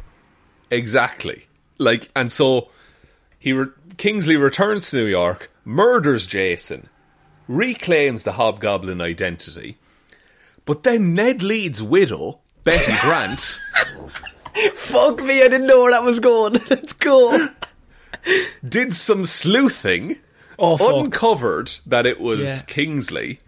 Exactly. 0.72 1.46
Like, 1.78 2.10
and 2.16 2.32
so 2.32 2.70
he 3.40 3.54
re- 3.54 3.68
Kingsley 3.98 4.36
returns 4.38 4.90
to 4.90 4.98
New 4.98 5.06
York, 5.06 5.52
murders 5.66 6.26
Jason, 6.28 6.90
reclaims 7.48 8.24
the 8.24 8.34
Hobgoblin 8.34 9.00
identity, 9.02 9.78
but 10.66 10.84
then 10.84 11.14
Ned 11.14 11.42
Leeds' 11.44 11.82
widow, 11.82 12.40
Betty 12.64 12.92
Brant, 13.04 13.58
Fuck 14.76 15.22
me, 15.24 15.42
I 15.42 15.48
didn't 15.48 15.68
know 15.68 15.82
where 15.84 15.92
that 15.92 16.04
was 16.04 16.20
going. 16.20 16.54
Let's 16.70 16.94
go. 16.94 17.50
did 18.68 18.94
some 18.94 19.26
sleuthing, 19.26 20.18
Oh, 20.60 21.00
uncovered 21.02 21.72
that 21.86 22.06
it 22.06 22.20
was 22.20 22.40
Yeah. 22.62 22.62
Kingsley, 22.68 23.40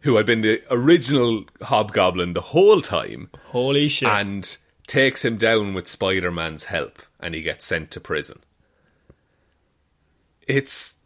who 0.00 0.16
had 0.16 0.26
been 0.26 0.42
the 0.42 0.62
original 0.70 1.44
Hobgoblin 1.62 2.32
the 2.34 2.40
whole 2.40 2.80
time, 2.80 3.30
Holy 3.46 3.88
shit. 3.88 4.08
and 4.08 4.56
takes 4.86 5.24
him 5.24 5.36
down 5.36 5.74
with 5.74 5.88
Spider 5.88 6.30
Man's 6.30 6.64
help. 6.64 7.02
and 7.20 7.34
he 7.34 7.40
gets 7.42 7.64
sent 7.64 7.90
to 7.90 8.00
prison. 8.00 8.38
It's 10.46 10.96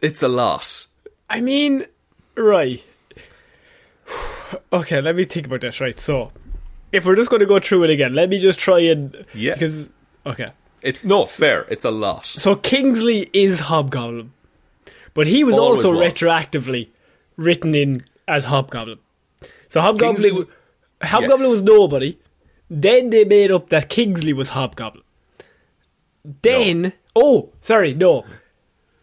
it's 0.00 0.22
a 0.22 0.28
lot. 0.28 0.86
I 1.28 1.40
mean, 1.40 1.86
right. 2.36 2.82
Okay, 4.72 5.00
let 5.00 5.14
me 5.14 5.24
think 5.24 5.46
about 5.46 5.60
this. 5.60 5.80
Right, 5.80 5.98
so 6.00 6.32
if 6.92 7.04
we're 7.06 7.16
just 7.16 7.30
going 7.30 7.40
to 7.40 7.46
go 7.46 7.58
through 7.60 7.84
it 7.84 7.90
again, 7.90 8.14
let 8.14 8.28
me 8.28 8.38
just 8.38 8.58
try 8.58 8.80
and 8.80 9.24
Yeah. 9.34 9.54
because 9.54 9.92
okay. 10.26 10.50
It 10.82 11.04
no 11.04 11.26
fair. 11.26 11.66
It's 11.70 11.84
a 11.84 11.90
lot. 11.90 12.26
So 12.26 12.54
Kingsley 12.56 13.28
is 13.32 13.60
Hobgoblin, 13.60 14.32
but 15.14 15.26
he 15.26 15.44
was 15.44 15.54
Always 15.56 15.84
also 15.84 15.98
was. 15.98 16.12
retroactively 16.12 16.88
written 17.36 17.74
in 17.74 18.02
as 18.26 18.44
Hobgoblin. 18.46 18.98
So 19.68 19.80
Hobgoblin, 19.80 20.22
Kingsley 20.22 20.46
Hobgoblin 21.02 21.40
yes. 21.40 21.50
was 21.50 21.62
nobody. 21.62 22.18
Then 22.70 23.10
they 23.10 23.24
made 23.24 23.50
up 23.50 23.68
that 23.70 23.88
Kingsley 23.88 24.32
was 24.32 24.50
Hobgoblin. 24.50 25.02
Then, 26.42 26.92
oh, 27.16 27.50
sorry, 27.60 27.94
no, 27.94 28.24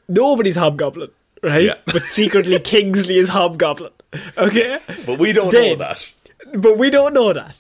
nobody's 0.08 0.56
Hobgoblin, 0.56 1.10
right? 1.44 1.64
Yeah. 1.64 1.76
But 1.86 2.04
secretly 2.04 2.60
Kingsley 2.74 3.18
is 3.18 3.30
Hobgoblin. 3.30 3.92
Okay, 4.38 4.78
But 5.06 5.20
we 5.20 5.34
don't 5.34 5.52
know 5.54 5.76
that. 5.76 6.12
but 6.54 6.78
we 6.78 6.90
don't 6.90 7.14
know 7.14 7.34
that. 7.34 7.56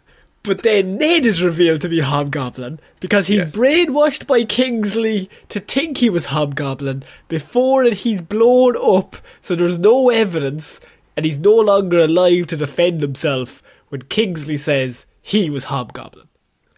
But 0.47 0.63
then 0.63 0.97
Ned 0.97 1.25
is 1.25 1.43
revealed 1.43 1.81
to 1.81 1.89
be 1.89 1.99
Hobgoblin 1.99 2.79
because 3.01 3.27
he's 3.27 3.37
Yes. 3.39 3.55
brainwashed 3.55 4.25
by 4.25 4.45
Kingsley 4.45 5.29
to 5.49 5.59
think 5.59 5.97
he 5.97 6.09
was 6.09 6.27
Hobgoblin 6.27 7.03
before 7.27 7.83
that 7.83 7.95
he's 7.95 8.21
blown 8.21 8.75
up 8.77 9.17
so 9.41 9.55
there's 9.55 9.77
no 9.77 10.09
evidence 10.09 10.79
and 11.17 11.25
he's 11.25 11.37
no 11.39 11.53
longer 11.55 11.99
alive 11.99 12.47
to 12.47 12.55
defend 12.57 13.01
himself 13.01 13.61
when 13.89 14.03
Kingsley 14.03 14.57
says 14.57 15.05
he 15.21 15.49
was 15.49 15.65
Hobgoblin. 15.65 16.27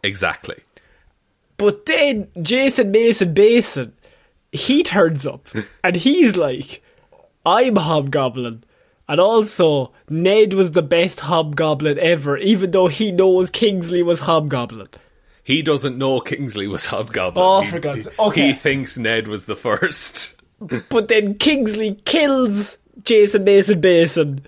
Exactly. 0.03 0.57
But 1.57 1.85
then 1.85 2.29
Jason 2.41 2.89
Mason 2.91 3.33
Basin, 3.33 3.93
he 4.51 4.81
turns 4.81 5.27
up 5.27 5.47
and 5.83 5.95
he's 5.95 6.35
like, 6.37 6.81
I'm 7.45 7.75
Hobgoblin. 7.75 8.63
And 9.09 9.19
also, 9.19 9.91
Ned 10.09 10.53
was 10.53 10.71
the 10.71 10.81
best 10.83 11.21
Hobgoblin 11.21 11.97
ever, 11.99 12.37
even 12.37 12.69
though 12.71 12.87
he 12.87 13.11
knows 13.11 13.49
Kingsley 13.49 14.03
was 14.03 14.19
Hobgoblin. 14.21 14.87
He 15.43 15.63
doesn't 15.63 15.97
know 15.97 16.19
Kingsley 16.21 16.67
was 16.67 16.85
Hobgoblin. 16.85 17.43
Oh, 17.43 17.61
He- 17.61 17.71
for 17.71 17.79
God's 17.79 18.03
sake. 18.05 18.19
Okay. 18.19 18.47
He 18.47 18.53
thinks 18.53 18.97
Ned 18.99 19.27
was 19.27 19.45
the 19.45 19.55
first. 19.55 20.35
But 20.89 21.07
then 21.07 21.35
Kingsley 21.39 21.95
kills 22.05 22.77
Jason 23.03 23.45
Mason 23.45 23.79
Basin, 23.81 24.45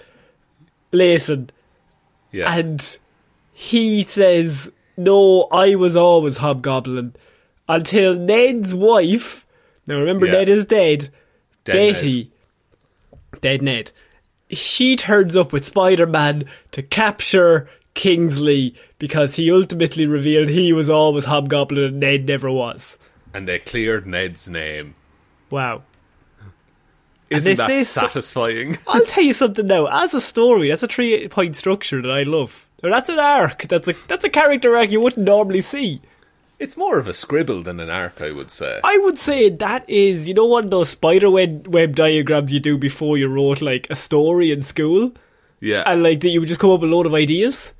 Layson, 0.91 1.49
Yeah. 2.31 2.53
and 2.53 2.97
he 3.53 4.03
says, 4.03 4.71
No, 4.97 5.47
I 5.51 5.75
was 5.75 5.95
always 5.95 6.37
Hobgoblin. 6.37 7.15
Until 7.69 8.13
Ned's 8.13 8.73
wife, 8.75 9.45
now 9.87 9.99
remember 9.99 10.25
Yeah. 10.27 10.33
Ned 10.33 10.49
is 10.49 10.65
dead, 10.65 11.09
Dead 11.63 11.93
Betty, 11.93 12.31
dead 13.39 13.61
Ned, 13.61 13.91
she 14.51 14.95
turns 14.95 15.35
up 15.35 15.51
with 15.53 15.65
Spider 15.65 16.05
Man 16.05 16.45
to 16.71 16.81
capture 16.83 17.69
Kingsley 17.93 18.75
because 18.99 19.35
he 19.35 19.51
ultimately 19.51 20.05
revealed 20.05 20.49
he 20.49 20.71
was 20.73 20.89
always 20.89 21.25
Hobgoblin 21.25 21.83
and 21.83 21.99
Ned 21.99 22.25
never 22.25 22.49
was. 22.51 22.97
and 23.33 23.47
they 23.47 23.59
cleared 23.59 24.05
Ned's 24.07 24.49
name. 24.49 24.93
Wow. 25.49 25.83
Isn't 27.29 27.57
that 27.57 27.85
satisfying? 27.85 28.77
I'll 28.87 29.05
tell 29.05 29.23
you 29.23 29.33
something 29.33 29.65
now. 29.65 29.85
As 29.87 30.13
a 30.13 30.19
story, 30.21 30.69
that's 30.69 30.83
a 30.83 30.87
three 30.87 31.27
point 31.29 31.55
structure 31.55 32.01
that 32.01 32.11
I 32.11 32.23
love. 32.23 32.67
Or 32.83 32.89
that's 32.89 33.09
an 33.09 33.19
arc. 33.19 33.67
That's 33.69 33.87
a 33.87 33.93
that's 34.07 34.25
a 34.25 34.29
character 34.29 34.75
arc 34.75 34.91
you 34.91 34.99
wouldn't 34.99 35.25
normally 35.25 35.61
see. 35.61 36.01
It's 36.61 36.77
more 36.77 36.99
of 36.99 37.07
a 37.07 37.13
scribble 37.13 37.63
than 37.63 37.79
an 37.79 37.89
arc, 37.89 38.21
I 38.21 38.31
would 38.31 38.51
say. 38.51 38.79
I 38.83 38.97
would 38.99 39.17
say 39.17 39.49
that 39.49 39.83
is, 39.89 40.27
you 40.27 40.33
know, 40.33 40.45
one 40.45 40.65
of 40.65 40.69
those 40.71 40.89
spider 40.89 41.29
web, 41.29 41.67
web 41.67 41.95
diagrams 41.95 42.53
you 42.53 42.59
do 42.59 42.77
before 42.77 43.17
you 43.17 43.27
wrote 43.27 43.61
like 43.61 43.87
a 43.89 43.95
story 43.95 44.51
in 44.51 44.61
school, 44.61 45.11
yeah. 45.59 45.83
and 45.85 46.03
like 46.03 46.21
that 46.21 46.29
you 46.29 46.39
would 46.39 46.47
just 46.49 46.59
come 46.61 46.69
up 46.69 46.81
with 46.81 46.91
a 46.91 46.95
load 46.95 47.07
of 47.07 47.13
ideas. 47.13 47.73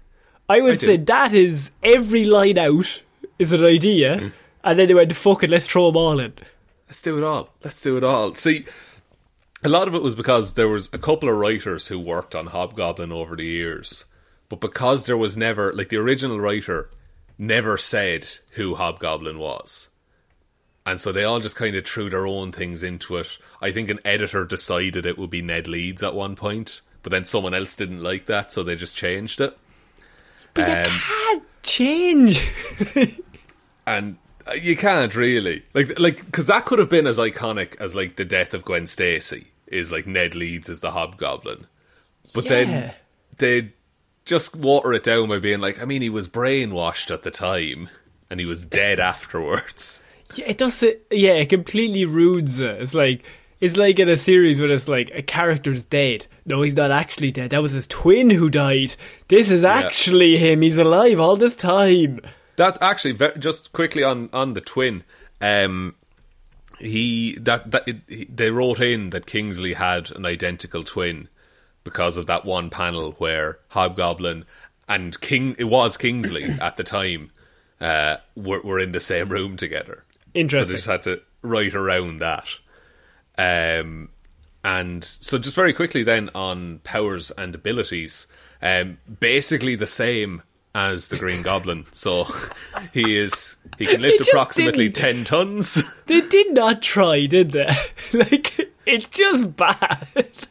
I 0.50 0.60
would 0.62 0.74
I 0.74 0.78
do. 0.78 0.86
say 0.88 0.98
that 0.98 1.34
is 1.34 1.72
every 1.84 2.26
line 2.26 2.58
out 2.58 3.04
is 3.40 3.54
an 3.54 3.64
idea, 3.64 4.18
Mm. 4.18 4.34
and 4.64 4.80
then 4.80 4.88
they 4.88 4.94
went, 4.96 5.16
"Fuck 5.16 5.44
it, 5.44 5.50
let's 5.50 5.68
throw 5.68 5.88
them 5.88 5.98
all 5.98 6.20
in." 6.20 6.34
Let's 6.88 7.02
do 7.02 7.18
it 7.18 7.24
all. 7.24 7.54
Let's 7.64 7.82
do 7.82 7.96
it 7.98 8.04
all. 8.04 8.36
See, 8.36 8.66
a 9.64 9.70
lot 9.70 9.88
of 9.88 9.96
it 9.96 10.02
was 10.02 10.16
because 10.16 10.56
there 10.56 10.68
was 10.68 10.90
a 10.92 10.98
couple 10.98 11.30
of 11.30 11.38
writers 11.38 11.88
who 11.88 12.00
worked 12.00 12.36
on 12.36 12.48
Hobgoblin 12.48 13.12
over 13.12 13.36
the 13.36 13.46
years, 13.46 14.06
but 14.50 14.60
because 14.60 15.06
there 15.06 15.18
was 15.18 15.38
never 15.38 15.72
like 15.72 15.90
the 15.90 15.98
original 15.98 16.40
writer 16.40 16.90
never 17.42 17.76
said 17.76 18.28
who 18.52 18.76
Hobgoblin 18.76 19.40
was. 19.40 19.90
And 20.86 21.02
so 21.02 21.12
they 21.12 21.24
all 21.24 21.40
just 21.40 21.56
kind 21.56 21.76
of 21.76 21.86
threw 21.86 22.10
their 22.10 22.28
own 22.28 22.52
things 22.52 22.84
into 22.84 23.18
it. 23.18 23.38
I 23.62 23.72
think 23.72 23.90
an 23.90 24.00
editor 24.06 24.46
decided 24.46 25.06
it 25.06 25.18
would 25.18 25.30
be 25.32 25.42
Ned 25.42 25.68
Leeds 25.68 26.04
at 26.04 26.14
one 26.14 26.36
point, 26.36 26.82
but 27.02 27.12
then 27.12 27.26
someone 27.26 27.54
else 27.56 27.76
didn't 27.76 28.04
like 28.04 28.28
that, 28.28 28.52
so 28.52 28.62
they 28.64 28.76
just 28.76 28.96
changed 28.96 29.42
it. 29.42 29.58
But 30.54 30.68
you 30.68 30.74
Um, 30.94 31.00
can't 31.08 31.44
change. 31.64 32.48
and 33.88 34.18
uh, 34.48 34.54
you 34.54 34.76
can't 34.76 35.16
really 35.16 35.64
like 35.74 36.00
like 36.00 36.26
because 36.26 36.48
that 36.48 36.66
could 36.66 36.80
have 36.80 36.90
been 36.90 37.08
as 37.08 37.18
iconic 37.18 37.80
as 37.80 37.96
like 37.96 38.16
the 38.18 38.26
death 38.26 38.54
of 38.54 38.66
Gwen 38.66 38.86
Stacy 38.88 39.48
is 39.68 39.92
like 39.92 40.06
Ned 40.08 40.36
Leeds 40.36 40.70
as 40.70 40.82
the 40.82 40.92
Hobgoblin, 40.92 41.68
but 42.34 42.44
Yeah. 42.46 42.50
then 42.50 42.94
they 43.38 43.72
just 44.26 44.56
water 44.56 44.94
it 44.94 45.04
down 45.04 45.30
by 45.30 45.40
being 45.40 45.60
like, 45.60 45.82
I 45.82 45.86
mean, 45.86 46.02
he 46.02 46.10
was 46.10 46.28
brainwashed 46.28 47.12
at 47.12 47.24
the 47.24 47.32
time 47.32 47.90
and 48.30 48.40
he 48.40 48.46
was 48.46 48.66
dead 48.66 49.00
afterwards. 49.00 50.04
Yeah, 50.34 50.46
it 50.48 50.58
does. 50.58 50.82
It, 50.82 51.06
yeah, 51.12 51.34
it 51.34 51.50
completely 51.50 52.06
ruins 52.06 52.58
it. 52.60 52.82
It's 52.82 52.94
like 52.94 53.24
it's 53.60 53.78
like 53.78 54.00
in 54.00 54.10
a 54.10 54.18
series 54.18 54.60
where 54.60 54.72
it's 54.72 54.88
like 54.88 55.12
a 55.14 55.22
character's 55.22 55.84
dead. 55.84 56.26
No, 56.46 56.62
he's 56.62 56.76
not 56.76 56.90
actually 56.90 57.32
dead. 57.32 57.52
That 57.52 57.62
was 57.62 57.74
his 57.74 57.86
twin 57.86 58.30
who 58.30 58.50
died. 58.50 58.96
This 59.28 59.52
is 59.52 59.64
actually 59.64 60.38
him. 60.38 60.62
He's 60.62 60.78
alive 60.78 61.20
all 61.20 61.36
this 61.36 61.56
time. 61.56 62.22
That's 62.56 62.78
actually 62.82 63.12
ve- 63.12 63.38
just 63.40 63.74
quickly 63.74 64.04
on 64.04 64.30
on 64.32 64.54
the 64.54 64.62
twin. 64.62 65.04
Um, 65.42 65.96
he 66.80 67.38
that 67.42 67.70
that 67.72 67.88
it, 67.88 67.98
he, 68.08 68.26
they 68.26 68.50
wrote 68.50 68.80
in 68.80 69.12
that 69.12 69.26
Kingsley 69.26 69.74
had 69.74 70.12
an 70.12 70.26
identical 70.26 70.84
twin 70.84 71.28
because 71.84 72.18
of 72.18 72.28
that 72.28 72.46
one 72.46 72.70
panel 72.70 73.14
where 73.14 73.60
Hobgoblin 73.70 74.46
and 74.88 75.20
King 75.22 75.56
it 75.58 75.66
was 75.66 75.98
Kingsley 75.98 76.44
at 76.62 76.78
the 76.78 76.84
time 76.84 77.32
uh, 77.80 78.18
were 78.36 78.62
were 78.62 78.80
in 78.80 78.92
the 78.92 79.00
same 79.00 79.30
room 79.30 79.58
together. 79.58 80.04
So 80.12 80.20
Interesting. 80.34 80.74
they 80.74 80.78
just 80.78 80.88
had 80.88 81.04
to 81.04 81.22
write 81.42 81.76
around 81.76 82.20
that. 82.20 82.48
Um, 83.38 84.10
and 84.64 85.04
so 85.04 85.38
just 85.38 85.56
very 85.56 85.74
quickly 85.74 86.04
then 86.04 86.30
on 86.36 86.80
powers 86.84 87.32
and 87.32 87.56
abilities, 87.56 88.28
um, 88.62 88.98
basically 89.20 89.76
the 89.76 89.88
same 89.88 90.44
as 90.76 91.10
the 91.10 91.18
Green 91.18 91.42
Goblin. 91.42 91.86
So 91.94 92.28
he 92.94 93.18
is 93.18 93.56
he 93.78 93.86
can 93.86 94.02
lift 94.02 94.28
approximately 94.28 94.90
ten 94.90 95.24
tons. 95.24 95.84
They 96.06 96.22
did 96.22 96.54
not 96.54 96.82
try, 96.82 97.26
did 97.26 97.52
they? 97.52 97.70
like 98.14 98.72
it's 98.86 99.08
just 99.08 99.56
bad. 99.56 100.48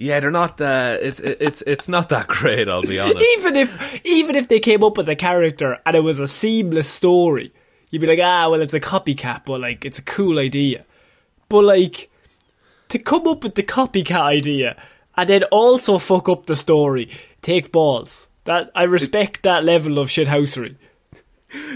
Yeah, 0.00 0.18
they're 0.18 0.30
not 0.30 0.56
that. 0.56 1.02
It's 1.02 1.20
it's 1.20 1.60
it's 1.66 1.86
not 1.86 2.08
that 2.08 2.26
great. 2.26 2.70
I'll 2.70 2.80
be 2.80 2.98
honest. 2.98 3.26
even 3.38 3.54
if 3.54 4.00
even 4.06 4.34
if 4.34 4.48
they 4.48 4.58
came 4.58 4.82
up 4.82 4.96
with 4.96 5.10
a 5.10 5.14
character 5.14 5.78
and 5.84 5.94
it 5.94 6.00
was 6.00 6.18
a 6.18 6.26
seamless 6.26 6.88
story, 6.88 7.52
you'd 7.90 8.00
be 8.00 8.06
like, 8.06 8.18
ah, 8.18 8.48
well, 8.48 8.62
it's 8.62 8.72
a 8.72 8.80
copycat, 8.80 9.44
but 9.44 9.60
like 9.60 9.84
it's 9.84 9.98
a 9.98 10.02
cool 10.02 10.38
idea. 10.38 10.86
But 11.50 11.64
like 11.64 12.10
to 12.88 12.98
come 12.98 13.28
up 13.28 13.44
with 13.44 13.56
the 13.56 13.62
copycat 13.62 14.22
idea 14.22 14.82
and 15.18 15.28
then 15.28 15.42
also 15.44 15.98
fuck 15.98 16.30
up 16.30 16.46
the 16.46 16.56
story 16.56 17.10
takes 17.42 17.68
balls. 17.68 18.30
That 18.44 18.70
I 18.74 18.84
respect 18.84 19.42
that 19.42 19.64
level 19.64 19.98
of 19.98 20.08
shithousery. 20.08 20.76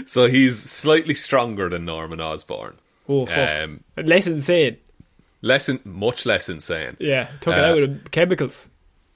so 0.07 0.25
he's 0.25 0.59
slightly 0.59 1.13
stronger 1.13 1.69
than 1.69 1.85
Norman 1.85 2.19
Osborn. 2.19 2.77
Oh 3.07 3.27
fuck, 3.27 3.59
Um, 3.65 3.83
less 3.97 4.25
insane. 4.25 4.77
Less 5.45 5.69
in, 5.69 5.79
much 5.85 6.25
less 6.25 6.49
insane. 6.49 6.97
Yeah, 6.99 7.29
took 7.39 7.53
it 7.53 7.63
uh, 7.63 7.67
out 7.67 7.75
with 7.75 8.11
chemicals. 8.11 8.67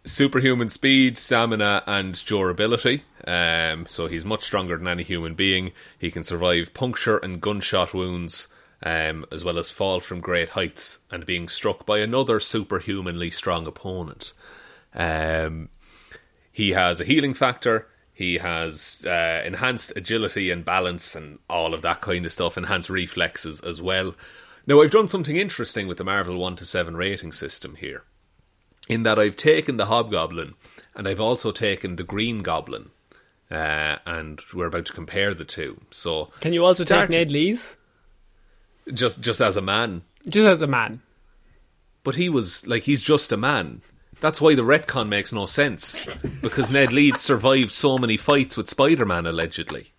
superhuman 0.05 0.69
speed, 0.69 1.17
stamina, 1.17 1.83
and 1.87 2.23
durability. 2.25 3.03
Um, 3.27 3.85
so 3.89 4.07
he's 4.07 4.23
much 4.23 4.43
stronger 4.43 4.77
than 4.77 4.87
any 4.87 5.03
human 5.03 5.35
being. 5.35 5.71
He 5.97 6.11
can 6.11 6.23
survive 6.23 6.73
puncture 6.73 7.17
and 7.17 7.41
gunshot 7.41 7.93
wounds, 7.93 8.47
um, 8.83 9.25
as 9.31 9.43
well 9.43 9.57
as 9.57 9.69
fall 9.69 9.99
from 9.99 10.21
great 10.21 10.49
heights 10.49 10.99
and 11.11 11.25
being 11.25 11.47
struck 11.47 11.85
by 11.85 11.99
another 11.99 12.39
superhumanly 12.39 13.29
strong 13.29 13.67
opponent. 13.67 14.31
Um, 14.93 15.69
he 16.51 16.71
has 16.71 17.01
a 17.01 17.05
healing 17.05 17.33
factor. 17.33 17.87
He 18.13 18.37
has 18.37 19.05
uh, 19.05 19.41
enhanced 19.45 19.93
agility 19.95 20.51
and 20.51 20.65
balance 20.65 21.15
and 21.15 21.39
all 21.49 21.73
of 21.73 21.81
that 21.83 22.01
kind 22.01 22.25
of 22.25 22.31
stuff, 22.31 22.57
enhanced 22.57 22.89
reflexes 22.89 23.61
as 23.61 23.81
well. 23.81 24.15
Now, 24.69 24.84
I've 24.84 24.91
done 24.91 25.08
something 25.08 25.36
interesting 25.36 25.88
with 25.88 25.97
the 25.97 26.03
Marvel 26.03 26.38
1 26.38 26.58
to 26.58 26.65
7 26.65 26.95
rating 26.95 27.32
system 27.32 27.73
here 27.73 28.03
in 28.88 29.01
that 29.01 29.17
I've 29.17 29.36
taken 29.36 29.77
the 29.77 29.88
Hobgoblin 29.88 30.53
and 30.93 31.08
I've 31.08 31.19
also 31.19 31.51
taken 31.51 31.95
the 31.95 32.03
Green 32.03 32.43
Goblin 32.43 32.91
uh, 33.49 33.95
and 34.05 34.39
we're 34.53 34.67
about 34.67 34.86
to 34.86 34.93
compare 34.93 35.34
the 35.34 35.43
two. 35.43 35.82
So, 35.89 36.29
Can 36.39 36.53
you 36.53 36.63
also 36.63 36.84
start- 36.84 37.10
take 37.10 37.17
Ned 37.17 37.32
Leeds? 37.32 37.77
just 38.93 39.21
just 39.21 39.41
as 39.41 39.58
a 39.58 39.62
man? 39.62 40.03
Just 40.27 40.47
as 40.47 40.62
a 40.62 40.67
man. 40.67 41.01
But 42.03 42.13
he 42.15 42.29
was 42.29 42.67
like 42.67 42.84
he's 42.84 43.01
just 43.01 43.32
a 43.32 43.38
man. 43.38 43.82
That's 44.21 44.39
why 44.39 44.53
the 44.53 44.62
retcon 44.62 45.08
makes 45.08 45.34
no 45.34 45.47
sense 45.47 46.05
because 46.43 46.69
Ned 46.69 46.93
Leeds 46.93 47.21
survived 47.21 47.71
so 47.71 47.97
many 47.97 48.17
fights 48.17 48.55
with 48.55 48.69
Spider-Man 48.69 49.25
allegedly. 49.25 49.93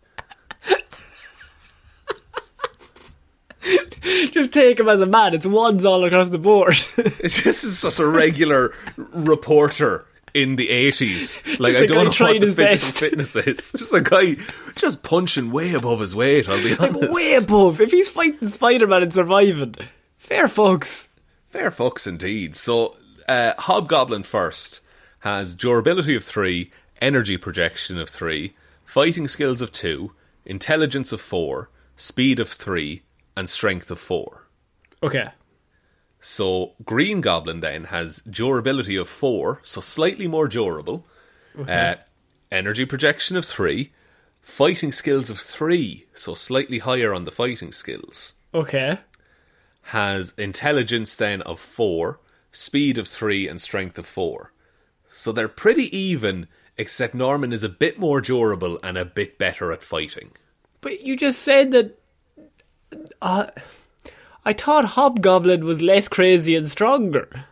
Just 4.30 4.52
take 4.52 4.80
him 4.80 4.88
as 4.88 5.00
a 5.00 5.06
man. 5.06 5.34
It's 5.34 5.46
ones 5.46 5.84
all 5.84 6.04
across 6.04 6.30
the 6.30 6.38
board. 6.38 6.76
It's 6.96 7.42
just 7.42 7.64
it's 7.64 7.82
just 7.82 7.98
a 7.98 8.06
regular 8.06 8.72
reporter 8.96 10.06
in 10.32 10.56
the 10.56 10.70
eighties. 10.70 11.42
Like 11.60 11.76
I 11.76 11.86
don't 11.86 12.18
know 12.18 12.26
what 12.26 12.40
the 12.40 12.46
his 12.46 12.54
physical 12.54 12.64
best. 12.64 12.98
fitness 12.98 13.36
is. 13.36 13.72
Just 13.72 13.92
a 13.92 14.00
guy 14.00 14.36
just 14.74 15.02
punching 15.02 15.50
way 15.50 15.74
above 15.74 16.00
his 16.00 16.16
weight. 16.16 16.48
I'll 16.48 16.62
be 16.62 16.76
honest. 16.76 17.12
Way 17.12 17.34
above. 17.34 17.80
If 17.80 17.90
he's 17.90 18.08
fighting 18.08 18.48
Spider 18.48 18.86
Man 18.86 19.02
and 19.02 19.12
surviving, 19.12 19.74
fair 20.16 20.48
folks. 20.48 21.08
Fair 21.48 21.70
fucks 21.70 22.06
indeed. 22.06 22.54
So, 22.54 22.96
uh, 23.28 23.54
Hobgoblin 23.58 24.22
first 24.22 24.80
has 25.20 25.54
durability 25.54 26.14
of 26.16 26.24
three, 26.24 26.70
energy 27.02 27.36
projection 27.36 27.98
of 27.98 28.08
three, 28.08 28.54
fighting 28.84 29.28
skills 29.28 29.60
of 29.60 29.72
two, 29.72 30.12
intelligence 30.46 31.12
of 31.12 31.20
four, 31.20 31.68
speed 31.96 32.38
of 32.40 32.48
three, 32.48 33.02
and 33.40 33.48
strength 33.48 33.90
of 33.90 33.98
four. 33.98 34.46
Okay. 35.02 35.30
So, 36.20 36.74
Green 36.84 37.22
Goblin 37.22 37.60
then 37.60 37.84
has 37.84 38.18
durability 38.18 38.96
of 38.96 39.08
four, 39.08 39.60
so 39.64 39.80
slightly 39.80 40.28
more 40.28 40.46
durable, 40.46 41.06
uh, 41.66 41.94
energy 42.52 42.84
projection 42.84 43.36
of 43.38 43.46
three, 43.46 43.92
fighting 44.42 44.92
skills 44.92 45.30
of 45.30 45.40
three, 45.40 46.06
so 46.14 46.34
slightly 46.34 46.78
higher 46.80 47.14
on 47.14 47.24
the 47.24 47.30
fighting 47.32 47.72
skills 47.72 48.34
Okay. 48.52 48.98
has 49.82 50.34
intelligence 50.36 51.16
then 51.16 51.40
of 51.42 51.58
four, 51.58 52.20
speed 52.52 52.98
of 52.98 53.08
three, 53.08 53.48
and 53.48 53.58
strength 53.58 53.98
of 53.98 54.06
four. 54.06 54.52
So 55.08 55.32
they're 55.32 55.48
pretty 55.48 55.88
even, 55.96 56.48
except 56.76 57.14
Norman 57.14 57.50
is 57.52 57.62
a 57.64 57.68
bit 57.70 57.98
more 57.98 58.20
durable 58.20 58.78
and 58.82 58.98
a 58.98 59.04
bit 59.06 59.38
better 59.38 59.72
at 59.72 59.82
fighting. 59.82 60.32
But 60.82 61.00
you 61.06 61.16
just 61.16 61.40
said 61.40 61.70
that. 61.72 61.96
Uh, 63.22 63.46
I 64.44 64.52
thought 64.52 64.84
Hobgoblin 64.84 65.64
was 65.64 65.80
less 65.82 66.08
crazy 66.08 66.56
and 66.56 66.70
stronger. 66.70 67.44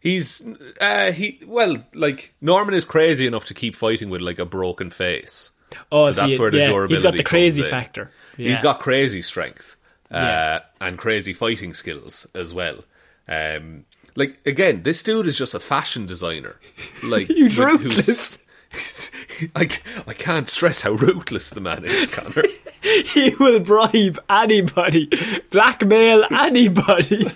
He's 0.00 0.46
uh 0.80 1.12
he 1.12 1.40
well, 1.46 1.82
like 1.94 2.34
Norman 2.42 2.74
is 2.74 2.84
crazy 2.84 3.26
enough 3.26 3.46
to 3.46 3.54
keep 3.54 3.74
fighting 3.74 4.10
with 4.10 4.20
like 4.20 4.38
a 4.38 4.44
broken 4.44 4.90
face. 4.90 5.50
Oh, 5.90 6.10
so 6.12 6.26
that's 6.26 6.38
where 6.38 6.50
the 6.50 6.58
yeah, 6.58 6.64
durability 6.66 6.94
He's 6.94 7.02
got 7.02 7.16
the 7.16 7.24
crazy 7.24 7.62
factor. 7.62 8.10
He's 8.36 8.46
Yeah. 8.58 8.62
got 8.62 8.80
crazy 8.80 9.22
strength 9.22 9.76
uh, 10.12 10.16
Yeah. 10.18 10.58
and 10.80 10.98
crazy 10.98 11.32
fighting 11.32 11.72
skills 11.72 12.26
as 12.34 12.52
well. 12.52 12.84
Um, 13.26 13.86
like 14.14 14.38
again, 14.46 14.82
this 14.82 15.02
dude 15.02 15.26
is 15.26 15.38
just 15.38 15.54
a 15.54 15.60
fashion 15.60 16.04
designer. 16.06 16.56
Like 17.02 17.26
Huge 17.28 17.58
with- 17.58 17.82
ruthless. 17.82 18.38
I, 19.56 19.68
I 20.06 20.12
can't 20.12 20.48
stress 20.48 20.82
how 20.82 20.92
ruthless 20.92 21.50
the 21.50 21.60
man 21.60 21.84
is, 21.84 22.08
Connor. 22.08 22.42
He 22.84 23.34
will 23.40 23.60
bribe 23.60 24.18
anybody, 24.28 25.08
blackmail 25.50 26.24
anybody 26.30 27.28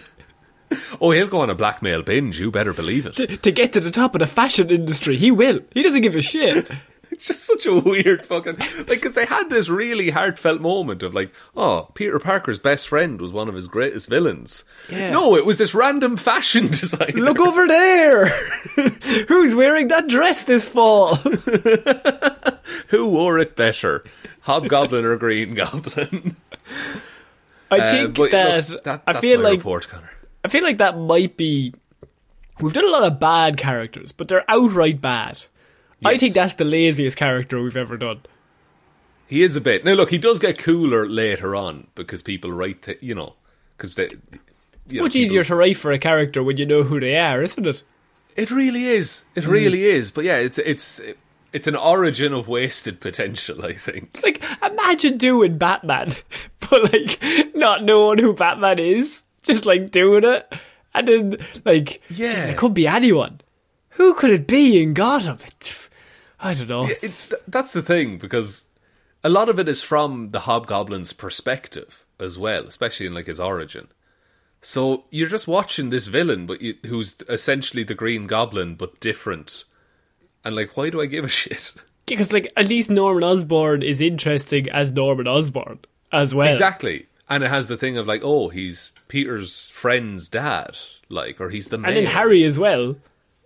oh, 1.01 1.11
he'll 1.11 1.27
go 1.27 1.41
on 1.41 1.51
a 1.51 1.55
blackmail 1.55 2.03
binge. 2.03 2.39
You 2.39 2.51
better 2.51 2.73
believe 2.73 3.07
it. 3.07 3.43
to 3.43 3.53
get 3.53 3.73
to 3.73 3.81
the 3.81 3.91
top 3.91 4.15
of 4.15 4.21
the 4.21 4.27
fashion 4.27 4.71
industry. 4.71 5.17
He 5.17 5.31
will. 5.31 5.61
He 5.73 5.83
doesn't 5.83 6.03
give 6.03 6.17
a 6.17 6.23
shit. 6.23 6.71
It's 7.19 7.27
just 7.27 7.43
such 7.43 7.67
a 7.67 7.75
weird 7.81 8.25
fucking 8.25 8.59
like 8.59 8.87
because 8.87 9.17
they 9.17 9.27
had 9.27 9.51
this 9.51 9.69
really 9.69 10.11
heartfelt 10.11 10.61
moment 10.61 11.03
of 11.03 11.15
like, 11.15 11.35
oh, 11.57 11.91
Peter 11.95 12.21
Parker's 12.21 12.61
best 12.61 12.87
friend 12.87 13.21
was 13.21 13.33
one 13.33 13.49
of 13.49 13.57
his 13.57 13.67
greatest 13.67 14.09
villains. 14.09 14.63
Yeah. 14.89 15.11
No, 15.11 15.35
it 15.35 15.45
was 15.45 15.59
this 15.59 15.75
random 15.75 16.17
fashion 16.17 16.67
designer. 16.69 17.21
Look 17.21 17.41
over 17.41 17.67
there. 17.67 18.27
Who's 19.27 19.53
wearing 19.57 19.89
that 19.89 20.07
dress 20.07 20.45
this 20.45 20.69
fall? 20.69 21.17
Who 22.87 23.09
wore 23.09 23.41
it 23.41 23.57
better, 23.57 24.05
Hobgoblin 24.43 25.05
or 25.05 25.17
Green 25.17 25.55
Goblin? 25.55 26.37
I 27.73 27.79
Uh, 27.81 27.91
think 27.91 28.15
but 28.17 28.31
that, 28.31 28.69
look, 28.71 28.85
that 28.85 29.03
I 29.09 29.13
that's 29.15 29.25
feel 29.25 29.41
like 29.41 29.59
report. 29.59 29.89
I 30.45 30.49
feel 30.49 30.63
like 30.63 30.79
that 30.79 30.97
might 30.97 31.37
be. 31.37 31.75
We've 32.61 32.73
done 32.73 32.87
a 32.87 32.91
lot 32.93 33.03
of 33.03 33.19
bad 33.19 33.57
characters, 33.57 34.13
but 34.13 34.29
they're 34.29 34.45
outright 34.49 35.01
bad. 35.01 35.41
I 36.05 36.17
think 36.19 36.35
that's 36.35 36.55
the 36.55 36.65
laziest 36.65 37.17
character 37.17 37.63
we've 37.63 37.77
ever 37.77 37.97
done. 37.97 38.21
He 39.27 39.43
is 39.43 39.57
a 39.57 39.61
bit. 39.61 39.85
Now, 39.85 39.93
look, 39.93 40.11
he 40.11 40.19
does 40.19 40.39
get 40.39 40.59
cooler 40.59 41.07
later 41.09 41.55
on 41.55 41.87
because 41.95 42.23
people 42.23 42.51
write, 42.53 42.83
th- 42.83 42.99
you 43.03 43.15
know, 43.15 43.35
because 43.77 43.95
they. 43.95 44.09
You 44.89 44.99
know, 45.01 45.03
Much 45.05 45.13
people- 45.13 45.27
easier 45.27 45.45
to 45.45 45.55
write 45.55 45.77
for 45.77 45.93
a 45.93 45.99
character 45.99 46.43
when 46.43 46.57
you 46.57 46.65
know 46.65 46.83
who 46.83 46.99
they 46.99 47.17
are, 47.17 47.43
isn't 47.43 47.67
it? 47.67 47.83
It 48.37 48.51
really 48.51 48.85
is. 48.85 49.25
It 49.35 49.45
Mm. 49.45 49.49
really 49.51 49.85
is. 49.85 50.13
But 50.13 50.25
yeah, 50.25 50.37
it's 50.39 50.57
it's 50.59 51.01
it's 51.53 51.67
an 51.67 51.77
origin 51.77 52.33
of 52.33 52.49
wasted 52.49 53.01
potential. 53.01 53.65
I 53.67 53.75
think. 53.75 54.19
Like, 54.23 54.43
imagine 54.65 55.19
doing 55.19 55.59
Batman, 55.59 56.15
but 56.71 56.91
like 56.93 57.23
not 57.55 57.85
knowing 57.85 58.19
who 58.19 58.33
Batman 58.33 58.79
is, 58.79 59.23
just 59.43 59.67
like 59.67 59.91
doing 59.91 60.25
it, 60.25 60.51
and 60.95 61.09
then 61.09 61.37
like, 61.67 62.01
Yeah. 62.09 62.29
geez, 62.33 62.45
it 62.47 62.57
could 62.57 62.73
be 62.73 62.87
anyone. 62.87 63.41
Who 63.91 64.15
could 64.15 64.31
it 64.31 64.47
be 64.47 64.81
in 64.83 64.95
Gotham? 64.95 65.39
It- 65.45 65.88
I 66.41 66.55
don't 66.55 66.69
know. 66.69 66.87
It's 66.89 67.33
that's 67.49 67.73
the 67.73 67.83
thing 67.83 68.19
because 68.19 68.67
a 69.25 69.29
lot 69.29 69.49
of 69.49 69.59
it 69.59 69.69
is 69.69 69.83
from 69.83 70.31
the 70.31 70.41
Hobgoblin's 70.41 71.13
perspective 71.13 72.05
as 72.21 72.39
well, 72.39 72.67
especially 72.67 73.07
in 73.07 73.15
like 73.15 73.27
his 73.27 73.41
origin. 73.41 73.89
So 74.61 75.05
you're 75.11 75.29
just 75.29 75.47
watching 75.49 75.91
this 75.91 76.07
villain, 76.09 76.47
but 76.47 76.61
you, 76.61 76.75
who's 76.87 77.17
essentially 77.29 77.83
the 77.85 77.95
Green 77.95 78.27
Goblin 78.27 78.75
but 78.75 78.99
different. 79.01 79.65
And 80.45 80.55
like, 80.57 80.77
why 80.77 80.91
do 80.91 81.01
I 81.01 81.07
give 81.07 81.25
a 81.25 81.29
shit? 81.43 81.73
Because 82.07 82.33
like 82.33 82.51
at 82.57 82.69
least 82.69 82.91
Norman 82.91 83.23
Osborn 83.25 83.83
is 83.83 84.01
interesting 84.01 84.69
as 84.71 84.93
Norman 84.93 85.29
Osborn 85.29 85.81
as 86.13 86.35
well. 86.35 86.49
Exactly. 86.51 87.07
And 87.29 87.45
it 87.45 87.51
has 87.51 87.69
the 87.69 87.77
thing 87.77 87.99
of 87.99 88.07
like, 88.07 88.23
oh, 88.25 88.49
he's 88.49 88.91
Peter's 89.09 89.69
friend's 89.71 90.29
dad, 90.29 90.77
like, 91.09 91.41
or 91.41 91.51
he's 91.51 91.69
the 91.69 91.77
And 91.77 91.85
then. 91.85 92.07
Harry 92.07 92.45
as 92.45 92.59
well. 92.59 92.97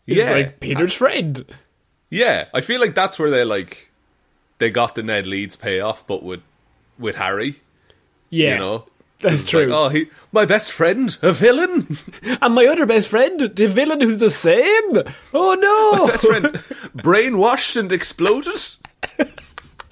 He's 0.07 0.19
Yeah. 0.19 0.31
like 0.33 0.61
Peter's 0.61 0.93
friend. 0.93 1.45
Yeah, 2.13 2.49
I 2.53 2.61
feel 2.61 2.79
like 2.79 2.95
that's 2.95 3.19
where 3.19 3.31
they 3.31 3.43
like 3.45 3.89
they 4.59 4.71
got 4.71 4.95
the 4.95 5.03
Ned 5.03 5.27
Leeds 5.27 5.57
payoff, 5.57 6.07
but 6.07 6.23
with 6.23 6.43
with 6.99 7.17
Harry, 7.17 7.57
Yeah, 8.29 8.53
you 8.53 8.59
know, 8.59 8.85
that's 9.23 9.43
It's 9.45 9.55
like, 9.55 9.65
true. 9.65 9.75
oh, 9.75 9.89
he 9.89 10.09
my 10.31 10.45
best 10.45 10.73
friend, 10.73 11.17
a 11.23 11.33
villain. 11.33 11.97
And 12.43 12.55
my 12.55 12.67
other 12.67 12.85
best 12.87 13.09
friend, 13.09 13.41
the 13.41 13.67
villain 13.67 14.01
who's 14.03 14.19
the 14.19 14.31
same. 14.31 15.03
Oh 15.33 15.55
no! 15.59 16.07
best 16.13 16.27
friend, 16.27 16.47
brainwashed 16.97 17.77
and 17.81 17.91
exploded. 17.93 18.61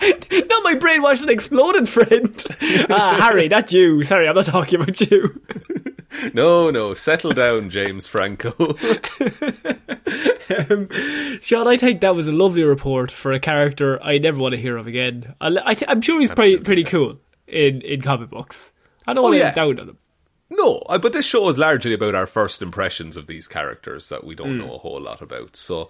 Not 0.00 0.62
my 0.64 0.74
brainwashed 0.76 1.22
and 1.22 1.30
exploded 1.30 1.88
friend. 1.88 2.44
ah, 2.90 3.16
Harry, 3.20 3.48
that's 3.48 3.72
you. 3.72 4.02
Sorry, 4.04 4.28
I'm 4.28 4.34
not 4.34 4.46
talking 4.46 4.80
about 4.80 5.00
you. 5.00 5.40
No, 6.34 6.70
no, 6.70 6.94
settle 6.94 7.32
down, 7.32 7.70
James 7.70 8.06
Franco. 8.06 8.52
Um, 10.70 10.88
Shaun, 11.40 11.68
I 11.68 11.76
think 11.76 12.00
that 12.00 12.16
was 12.16 12.26
a 12.26 12.32
lovely 12.32 12.64
report 12.64 13.10
for 13.12 13.30
a 13.32 13.38
character 13.38 14.02
I 14.02 14.18
never 14.18 14.40
want 14.40 14.54
to 14.56 14.60
hear 14.60 14.76
of 14.76 14.88
again. 14.88 15.34
I, 15.40 15.48
I 15.48 15.76
I'm 15.86 16.00
sure 16.00 16.20
he's 16.20 16.32
pretty, 16.32 16.58
pretty 16.58 16.82
cool 16.82 17.18
in, 17.46 17.80
in 17.82 18.00
comic 18.02 18.30
books. 18.30 18.72
I 19.06 19.12
don't 19.14 19.20
Oh, 19.20 19.22
want 19.28 19.34
to 19.34 19.38
yeah. 19.38 19.52
down 19.52 19.78
on 19.78 19.88
him. 19.90 19.98
no, 20.50 20.82
but 20.88 21.12
this 21.12 21.24
show 21.24 21.48
is 21.48 21.56
largely 21.58 21.94
about 21.94 22.16
our 22.16 22.26
first 22.26 22.62
impressions 22.62 23.16
of 23.16 23.28
these 23.28 23.46
characters 23.46 24.08
that 24.08 24.24
we 24.24 24.34
don't 24.34 24.58
know 24.58 24.74
a 24.74 24.78
whole 24.78 25.00
lot 25.00 25.22
about. 25.22 25.54
So 25.54 25.88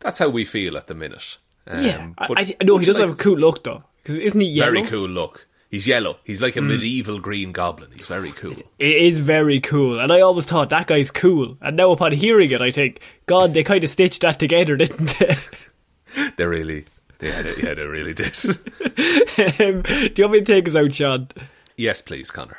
that's 0.00 0.18
how 0.18 0.28
we 0.28 0.44
feel 0.44 0.76
at 0.76 0.88
the 0.88 0.94
minute. 0.94 1.38
Um, 1.66 1.82
yeah, 1.82 2.10
but 2.28 2.38
I, 2.38 2.54
I 2.60 2.70
would 2.70 2.80
he 2.82 2.86
does 2.86 2.98
like 2.98 3.08
have 3.08 3.18
a 3.18 3.22
cool 3.22 3.38
look 3.38 3.64
though. 3.64 3.82
Because 4.02 4.16
isn't 4.16 4.40
he 4.40 4.48
yellow? 4.48 4.72
Very 4.72 4.86
cool 4.86 5.08
look. 5.08 5.46
He's 5.72 5.86
yellow. 5.88 6.18
He's 6.22 6.40
like 6.42 6.54
a 6.54 6.60
Hmm. 6.60 6.68
medieval 6.68 7.18
green 7.18 7.50
goblin. 7.50 7.90
He's 7.94 8.06
very 8.06 8.30
cool. 8.32 8.52
It 8.78 8.96
is 8.96 9.18
very 9.18 9.58
cool, 9.58 9.98
and 9.98 10.12
I 10.12 10.20
always 10.20 10.44
thought 10.44 10.68
that 10.70 10.86
guy's 10.86 11.10
cool. 11.10 11.56
And 11.62 11.76
now, 11.76 11.90
upon 11.90 12.12
hearing 12.12 12.50
it, 12.50 12.60
I 12.60 12.70
think, 12.70 13.00
God, 13.26 13.54
they 13.54 13.64
kind 13.64 13.82
of 13.82 13.90
stitched 13.90 14.20
that 14.20 14.38
together, 14.38 14.76
didn't 14.76 15.16
they? 15.18 15.36
They 16.36 16.44
really, 16.44 16.84
they 17.20 17.30
had 17.30 17.46
it. 17.46 17.62
Yeah, 17.62 17.72
they 17.72 17.86
really 17.86 18.12
did. 18.12 18.34
um, 19.60 19.80
do 19.82 20.12
you 20.14 20.24
want 20.24 20.32
me 20.32 20.38
to 20.40 20.44
take 20.44 20.68
us 20.68 20.76
out, 20.76 20.92
Shaun? 20.92 21.28
yes, 21.78 22.02
please, 22.02 22.30
Connor. 22.30 22.58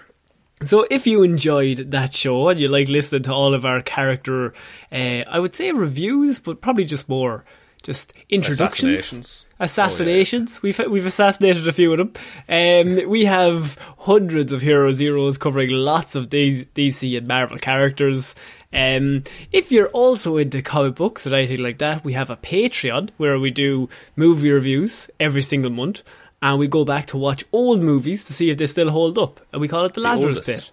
So, 0.66 0.88
if 0.90 1.06
you 1.06 1.22
enjoyed 1.22 1.92
that 1.92 2.16
show 2.16 2.50
and 2.50 2.60
you 2.60 2.68
like 2.68 2.88
listening 2.88 3.22
to 3.24 3.32
all 3.34 3.54
of 3.54 3.64
our 3.64 3.84
character, 3.84 4.54
uh, 4.92 4.96
I 5.30 5.38
would 5.38 5.56
say 5.56 5.72
reviews, 5.72 6.40
but 6.40 6.62
probably 6.62 6.86
just 6.86 7.08
more 7.08 7.46
just 7.84 8.14
introductions, 8.30 9.02
Assassinations. 9.02 9.46
assassinations. 9.60 10.62
We've 10.62 10.80
we've 10.90 11.06
assassinated 11.06 11.68
a 11.68 11.72
few 11.72 11.92
of 11.94 11.98
them. 11.98 12.14
Um, 12.50 13.10
we 13.10 13.26
have 13.26 13.78
hundreds 14.00 14.52
of 14.52 14.62
hero 14.62 14.92
zeros 14.94 15.38
covering 15.38 15.70
lots 15.70 16.16
of 16.16 16.30
DC 16.30 17.18
and 17.18 17.28
Marvel 17.28 17.58
characters. 17.58 18.34
Um, 18.72 19.24
if 19.52 19.72
you're 19.72 19.90
also 19.90 20.38
into 20.38 20.62
comic 20.64 20.96
books 20.96 21.28
or 21.28 21.36
anything 21.36 21.62
like 21.62 21.78
that, 21.78 22.04
we 22.04 22.14
have 22.14 22.30
a 22.32 22.38
Patreon 22.38 23.10
where 23.18 23.38
we 23.38 23.52
do 23.52 23.88
movie 24.16 24.50
reviews 24.50 25.10
every 25.20 25.44
single 25.44 25.70
month, 25.70 26.02
and 26.42 26.58
we 26.58 26.68
go 26.68 26.84
back 26.84 27.06
to 27.08 27.18
watch 27.18 27.44
old 27.52 27.82
movies 27.82 28.24
to 28.26 28.34
see 28.34 28.50
if 28.50 28.58
they 28.58 28.66
still 28.68 28.90
hold 28.90 29.18
up, 29.20 29.40
and 29.52 29.62
we 29.62 29.68
call 29.68 29.86
it 29.86 29.94
the, 29.94 30.02
Lazarus 30.02 30.38
oldest. 30.38 30.48
Pit. 30.48 30.72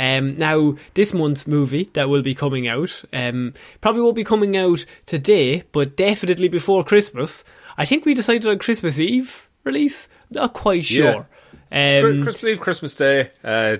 Um, 0.00 0.38
now, 0.38 0.76
this 0.94 1.12
month's 1.12 1.46
movie 1.46 1.90
that 1.92 2.08
will 2.08 2.22
be 2.22 2.34
coming 2.34 2.66
out 2.66 3.04
um, 3.12 3.52
probably 3.82 4.00
won't 4.00 4.16
be 4.16 4.24
coming 4.24 4.56
out 4.56 4.86
today, 5.04 5.62
but 5.72 5.94
definitely 5.94 6.48
before 6.48 6.82
Christmas. 6.84 7.44
I 7.76 7.84
think 7.84 8.06
we 8.06 8.14
decided 8.14 8.46
on 8.46 8.58
Christmas 8.58 8.98
Eve 8.98 9.46
release. 9.62 10.08
Not 10.30 10.54
quite 10.54 10.86
sure. 10.86 11.28
Um, 11.70 12.22
Christmas 12.22 12.44
Eve, 12.44 12.60
Christmas 12.60 12.96
Day. 12.96 13.30
Uh, 13.44 13.76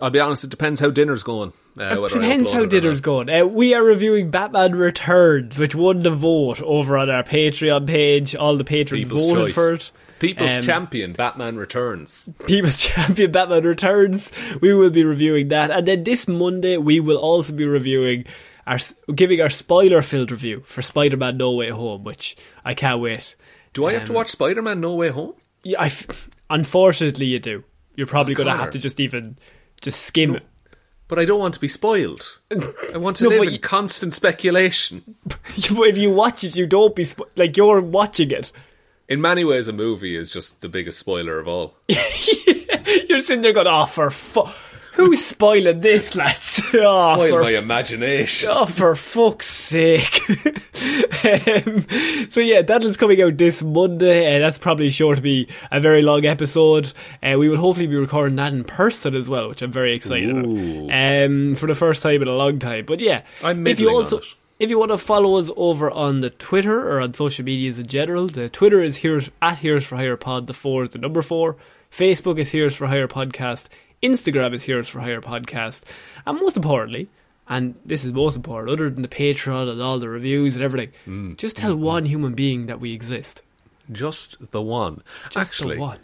I'll 0.00 0.08
be 0.08 0.20
honest, 0.20 0.42
it 0.44 0.50
depends 0.50 0.80
how 0.80 0.90
dinner's 0.90 1.22
going. 1.22 1.52
Uh, 1.76 1.96
whether 1.96 2.18
I 2.18 2.22
Depends 2.22 2.50
how 2.50 2.64
dinner's 2.64 3.02
going. 3.02 3.28
Uh, 3.28 3.44
we 3.44 3.74
are 3.74 3.84
reviewing 3.84 4.30
Batman 4.30 4.74
Returns, 4.74 5.58
which 5.58 5.74
won 5.74 6.02
the 6.02 6.10
vote 6.10 6.62
over 6.62 6.96
on 6.96 7.10
our 7.10 7.24
Patreon 7.24 7.86
page. 7.86 8.34
All 8.34 8.56
the 8.56 8.64
patrons 8.64 9.04
People's 9.04 9.26
voted 9.26 9.46
choice. 9.48 9.54
for 9.54 9.74
it. 9.74 9.90
People's 10.22 10.56
Um, 10.56 10.62
champion, 10.62 11.12
Batman 11.12 11.56
Returns. 11.56 12.30
People's 12.46 12.78
Champion 12.88 13.30
Batman 13.32 13.64
Returns. 13.64 14.30
We 14.62 14.72
will 14.72 14.88
be 14.90 15.04
reviewing 15.04 15.48
that, 15.48 15.70
and 15.70 15.86
then 15.86 16.04
this 16.04 16.26
Monday 16.26 16.76
we 16.78 17.00
will 17.00 17.18
also 17.18 17.52
be 17.52 17.66
reviewing 17.66 18.24
our 18.66 18.78
giving 19.14 19.40
our 19.40 19.50
spoiler 19.50 20.00
filled 20.00 20.30
review 20.30 20.62
for 20.64 20.80
Spider 20.80 21.16
Man 21.16 21.36
No 21.36 21.50
Way 21.52 21.70
Home, 21.70 22.04
which 22.04 22.36
I 22.64 22.72
can't 22.74 23.00
wait. 23.00 23.34
Do 23.72 23.84
I 23.86 23.92
have 23.94 24.04
to 24.06 24.12
watch 24.12 24.28
Spider 24.28 24.62
Man 24.62 24.80
No 24.80 24.94
Way 24.94 25.08
Home? 25.10 25.34
Yeah, 25.64 25.80
I 25.80 25.86
f- 25.86 26.28
unfortunately 26.48 27.26
you 27.26 27.38
do. 27.40 27.64
You're 27.96 28.06
probably 28.06 28.34
Oh, 28.34 28.38
going 28.38 28.48
to 28.48 28.56
have 28.56 28.70
to 28.70 28.78
just 28.78 29.00
even 29.00 29.36
just 29.80 30.02
skim 30.02 30.36
it. 30.36 30.42
But 31.08 31.18
I 31.18 31.24
don't 31.24 31.40
want 31.40 31.54
to 31.54 31.60
be 31.60 31.68
spoiled. 31.68 32.38
I 32.94 32.96
want 32.96 33.16
to 33.16 33.24
No, 33.24 33.30
live 33.30 33.38
but 33.40 33.46
in 33.48 33.54
you- 33.54 33.58
constant 33.60 34.14
speculation. 34.14 35.16
if 35.56 35.98
you 35.98 36.10
watch 36.12 36.44
it, 36.44 36.56
you 36.56 36.66
don't 36.66 36.94
be 36.94 37.04
spo- 37.04 37.28
like 37.36 37.56
you're 37.56 37.80
watching 37.80 38.30
it. 38.30 38.52
In 39.08 39.20
many 39.20 39.44
ways, 39.44 39.68
a 39.68 39.72
movie 39.72 40.16
is 40.16 40.30
just 40.30 40.60
the 40.60 40.68
biggest 40.68 40.98
spoiler 40.98 41.38
of 41.38 41.48
all. 41.48 41.74
You're 41.88 43.20
sitting 43.20 43.42
there 43.42 43.52
going, 43.52 43.66
"Oh, 43.66 43.86
for 43.86 44.10
fu- 44.10 44.48
who's 44.94 45.24
spoiling 45.24 45.80
this, 45.80 46.14
lads? 46.16 46.62
oh, 46.74 47.14
Spoil 47.14 47.30
for 47.30 47.42
my 47.42 47.56
imagination. 47.56 48.48
Oh, 48.52 48.66
for 48.66 48.94
fuck's 48.94 49.46
sake. 49.48 50.20
um, 50.30 51.86
so, 52.30 52.40
yeah, 52.40 52.62
that 52.62 52.84
is 52.84 52.96
coming 52.96 53.20
out 53.22 53.36
this 53.36 53.62
Monday. 53.62 54.36
Uh, 54.36 54.38
that's 54.38 54.58
probably 54.58 54.90
sure 54.90 55.14
to 55.14 55.20
be 55.20 55.48
a 55.70 55.80
very 55.80 56.02
long 56.02 56.24
episode. 56.24 56.92
Uh, 57.22 57.36
we 57.38 57.48
will 57.48 57.58
hopefully 57.58 57.86
be 57.86 57.96
recording 57.96 58.36
that 58.36 58.52
in 58.52 58.64
person 58.64 59.14
as 59.14 59.28
well, 59.28 59.48
which 59.48 59.62
I'm 59.62 59.72
very 59.72 59.94
excited 59.94 60.30
about. 60.30 60.46
Um, 61.26 61.56
for 61.56 61.66
the 61.66 61.74
first 61.74 62.02
time 62.02 62.22
in 62.22 62.28
a 62.28 62.34
long 62.34 62.58
time. 62.58 62.86
But 62.86 63.00
yeah, 63.00 63.22
I'm 63.42 63.66
if 63.66 63.80
you 63.80 63.90
also. 63.90 64.20
If 64.62 64.70
you 64.70 64.78
want 64.78 64.92
to 64.92 64.98
follow 64.98 65.38
us 65.38 65.50
over 65.56 65.90
on 65.90 66.20
the 66.20 66.30
Twitter 66.30 66.88
or 66.88 67.00
on 67.00 67.14
social 67.14 67.44
medias 67.44 67.80
in 67.80 67.86
general, 67.88 68.28
the 68.28 68.48
Twitter 68.48 68.80
is 68.80 68.98
Heroes 68.98 69.28
at 69.42 69.58
Heroes 69.58 69.84
for 69.84 69.96
Hire 69.96 70.16
Pod. 70.16 70.46
The 70.46 70.54
four 70.54 70.84
is 70.84 70.90
the 70.90 70.98
number 70.98 71.20
four. 71.20 71.56
Facebook 71.90 72.38
is 72.38 72.50
Heroes 72.52 72.76
for 72.76 72.86
Hire 72.86 73.08
Podcast. 73.08 73.66
Instagram 74.04 74.54
is 74.54 74.62
Heroes 74.62 74.88
for 74.88 75.00
Hire 75.00 75.20
Podcast. 75.20 75.82
And 76.24 76.38
most 76.38 76.56
importantly, 76.56 77.08
and 77.48 77.74
this 77.84 78.04
is 78.04 78.12
most 78.12 78.36
important, 78.36 78.70
other 78.70 78.88
than 78.88 79.02
the 79.02 79.08
Patreon 79.08 79.68
and 79.68 79.82
all 79.82 79.98
the 79.98 80.08
reviews 80.08 80.54
and 80.54 80.62
everything, 80.64 80.92
Mm. 81.08 81.36
just 81.38 81.56
tell 81.56 81.74
one 81.74 82.04
human 82.06 82.34
being 82.34 82.66
that 82.66 82.78
we 82.78 82.92
exist. 82.92 83.42
Just 83.90 84.36
the 84.52 84.62
one. 84.62 85.02
Just 85.32 85.36
Actually, 85.50 85.74
the 85.74 85.80
one. 85.80 85.98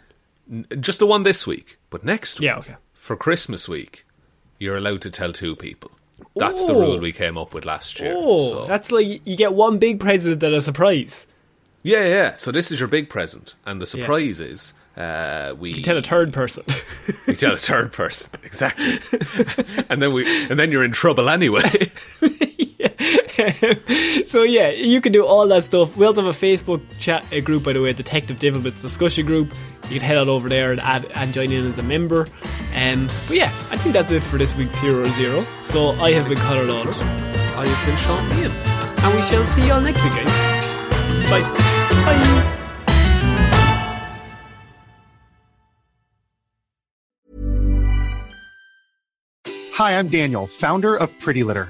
n- 0.51 0.65
just 0.81 0.99
the 0.99 1.07
one 1.07 1.23
this 1.23 1.47
week. 1.47 1.77
But 1.89 2.03
next 2.03 2.39
week, 2.41 2.47
Yeah, 2.47 2.57
okay. 2.57 2.75
for 2.93 3.15
Christmas 3.15 3.69
week, 3.69 4.05
you're 4.59 4.75
allowed 4.75 5.01
to 5.03 5.09
tell 5.09 5.31
two 5.31 5.55
people. 5.55 5.91
That's 6.35 6.65
the 6.65 6.73
Oh. 6.73 6.79
rule 6.81 6.99
we 6.99 7.11
came 7.11 7.37
up 7.37 7.53
with 7.53 7.65
last 7.65 7.99
year. 7.99 8.13
Oh, 8.15 8.49
so. 8.49 8.65
that's 8.67 8.91
like 8.91 9.25
you 9.25 9.35
get 9.35 9.53
one 9.53 9.77
big 9.79 9.99
present 9.99 10.41
and 10.43 10.55
a 10.55 10.61
surprise. 10.61 11.25
Yeah, 11.83 12.05
yeah. 12.05 12.35
So 12.35 12.51
this 12.51 12.71
is 12.71 12.79
your 12.79 12.89
big 12.89 13.09
present, 13.09 13.55
and 13.65 13.81
the 13.81 13.85
surprise 13.85 14.39
is 14.39 14.73
uh, 14.97 15.53
we 15.57 15.71
You 15.71 15.81
tell 15.81 15.97
a 15.97 16.01
third 16.01 16.33
person. 16.33 16.63
we 17.27 17.35
tell 17.35 17.53
a 17.53 17.57
third 17.57 17.93
person 17.93 18.37
exactly, 18.43 18.99
and 19.89 20.01
then 20.01 20.11
we 20.13 20.25
and 20.49 20.59
then 20.59 20.71
you're 20.71 20.83
in 20.83 20.91
trouble 20.91 21.29
anyway. 21.29 21.61
so 24.27 24.43
yeah, 24.43 24.69
you 24.69 24.99
can 24.99 25.13
do 25.13 25.25
all 25.25 25.47
that 25.47 25.63
stuff. 25.63 25.95
We 25.95 26.05
also 26.05 26.21
have 26.23 26.35
a 26.35 26.37
Facebook 26.37 26.81
chat 26.99 27.25
uh, 27.31 27.39
group, 27.39 27.63
by 27.63 27.73
the 27.73 27.81
way, 27.81 27.93
Detective 27.93 28.39
Divilment's 28.39 28.81
discussion 28.81 29.25
group. 29.25 29.53
You 29.83 29.99
can 29.99 30.01
head 30.01 30.17
on 30.17 30.27
over 30.27 30.49
there 30.49 30.71
and 30.71 30.81
add 30.81 31.05
and 31.15 31.33
join 31.33 31.51
in 31.51 31.65
as 31.65 31.77
a 31.77 31.83
member. 31.83 32.27
Um, 32.75 33.09
but 33.27 33.37
yeah, 33.37 33.53
I 33.71 33.77
think 33.77 33.93
that's 33.93 34.11
it 34.11 34.21
for 34.23 34.37
this 34.37 34.53
week's 34.55 34.77
Hero 34.79 35.05
Zero. 35.11 35.41
So 35.63 35.91
I 35.91 36.11
have 36.11 36.27
been 36.27 36.37
Conor 36.37 36.65
Lawler, 36.65 36.91
I 36.91 37.65
have 37.65 37.87
been 37.87 37.97
Shaun 37.97 38.29
Meighan. 38.31 38.51
and 39.03 39.15
we 39.15 39.21
shall 39.23 39.47
see 39.47 39.65
you 39.65 39.73
all 39.73 39.81
next 39.81 40.03
week, 40.03 40.13
guys. 40.13 41.29
Bye. 41.29 41.41
Bye. 41.41 42.55
Hi, 49.75 49.97
I'm 49.97 50.09
Daniel, 50.09 50.45
founder 50.45 50.97
of 50.97 51.17
Pretty 51.19 51.45
Litter. 51.45 51.69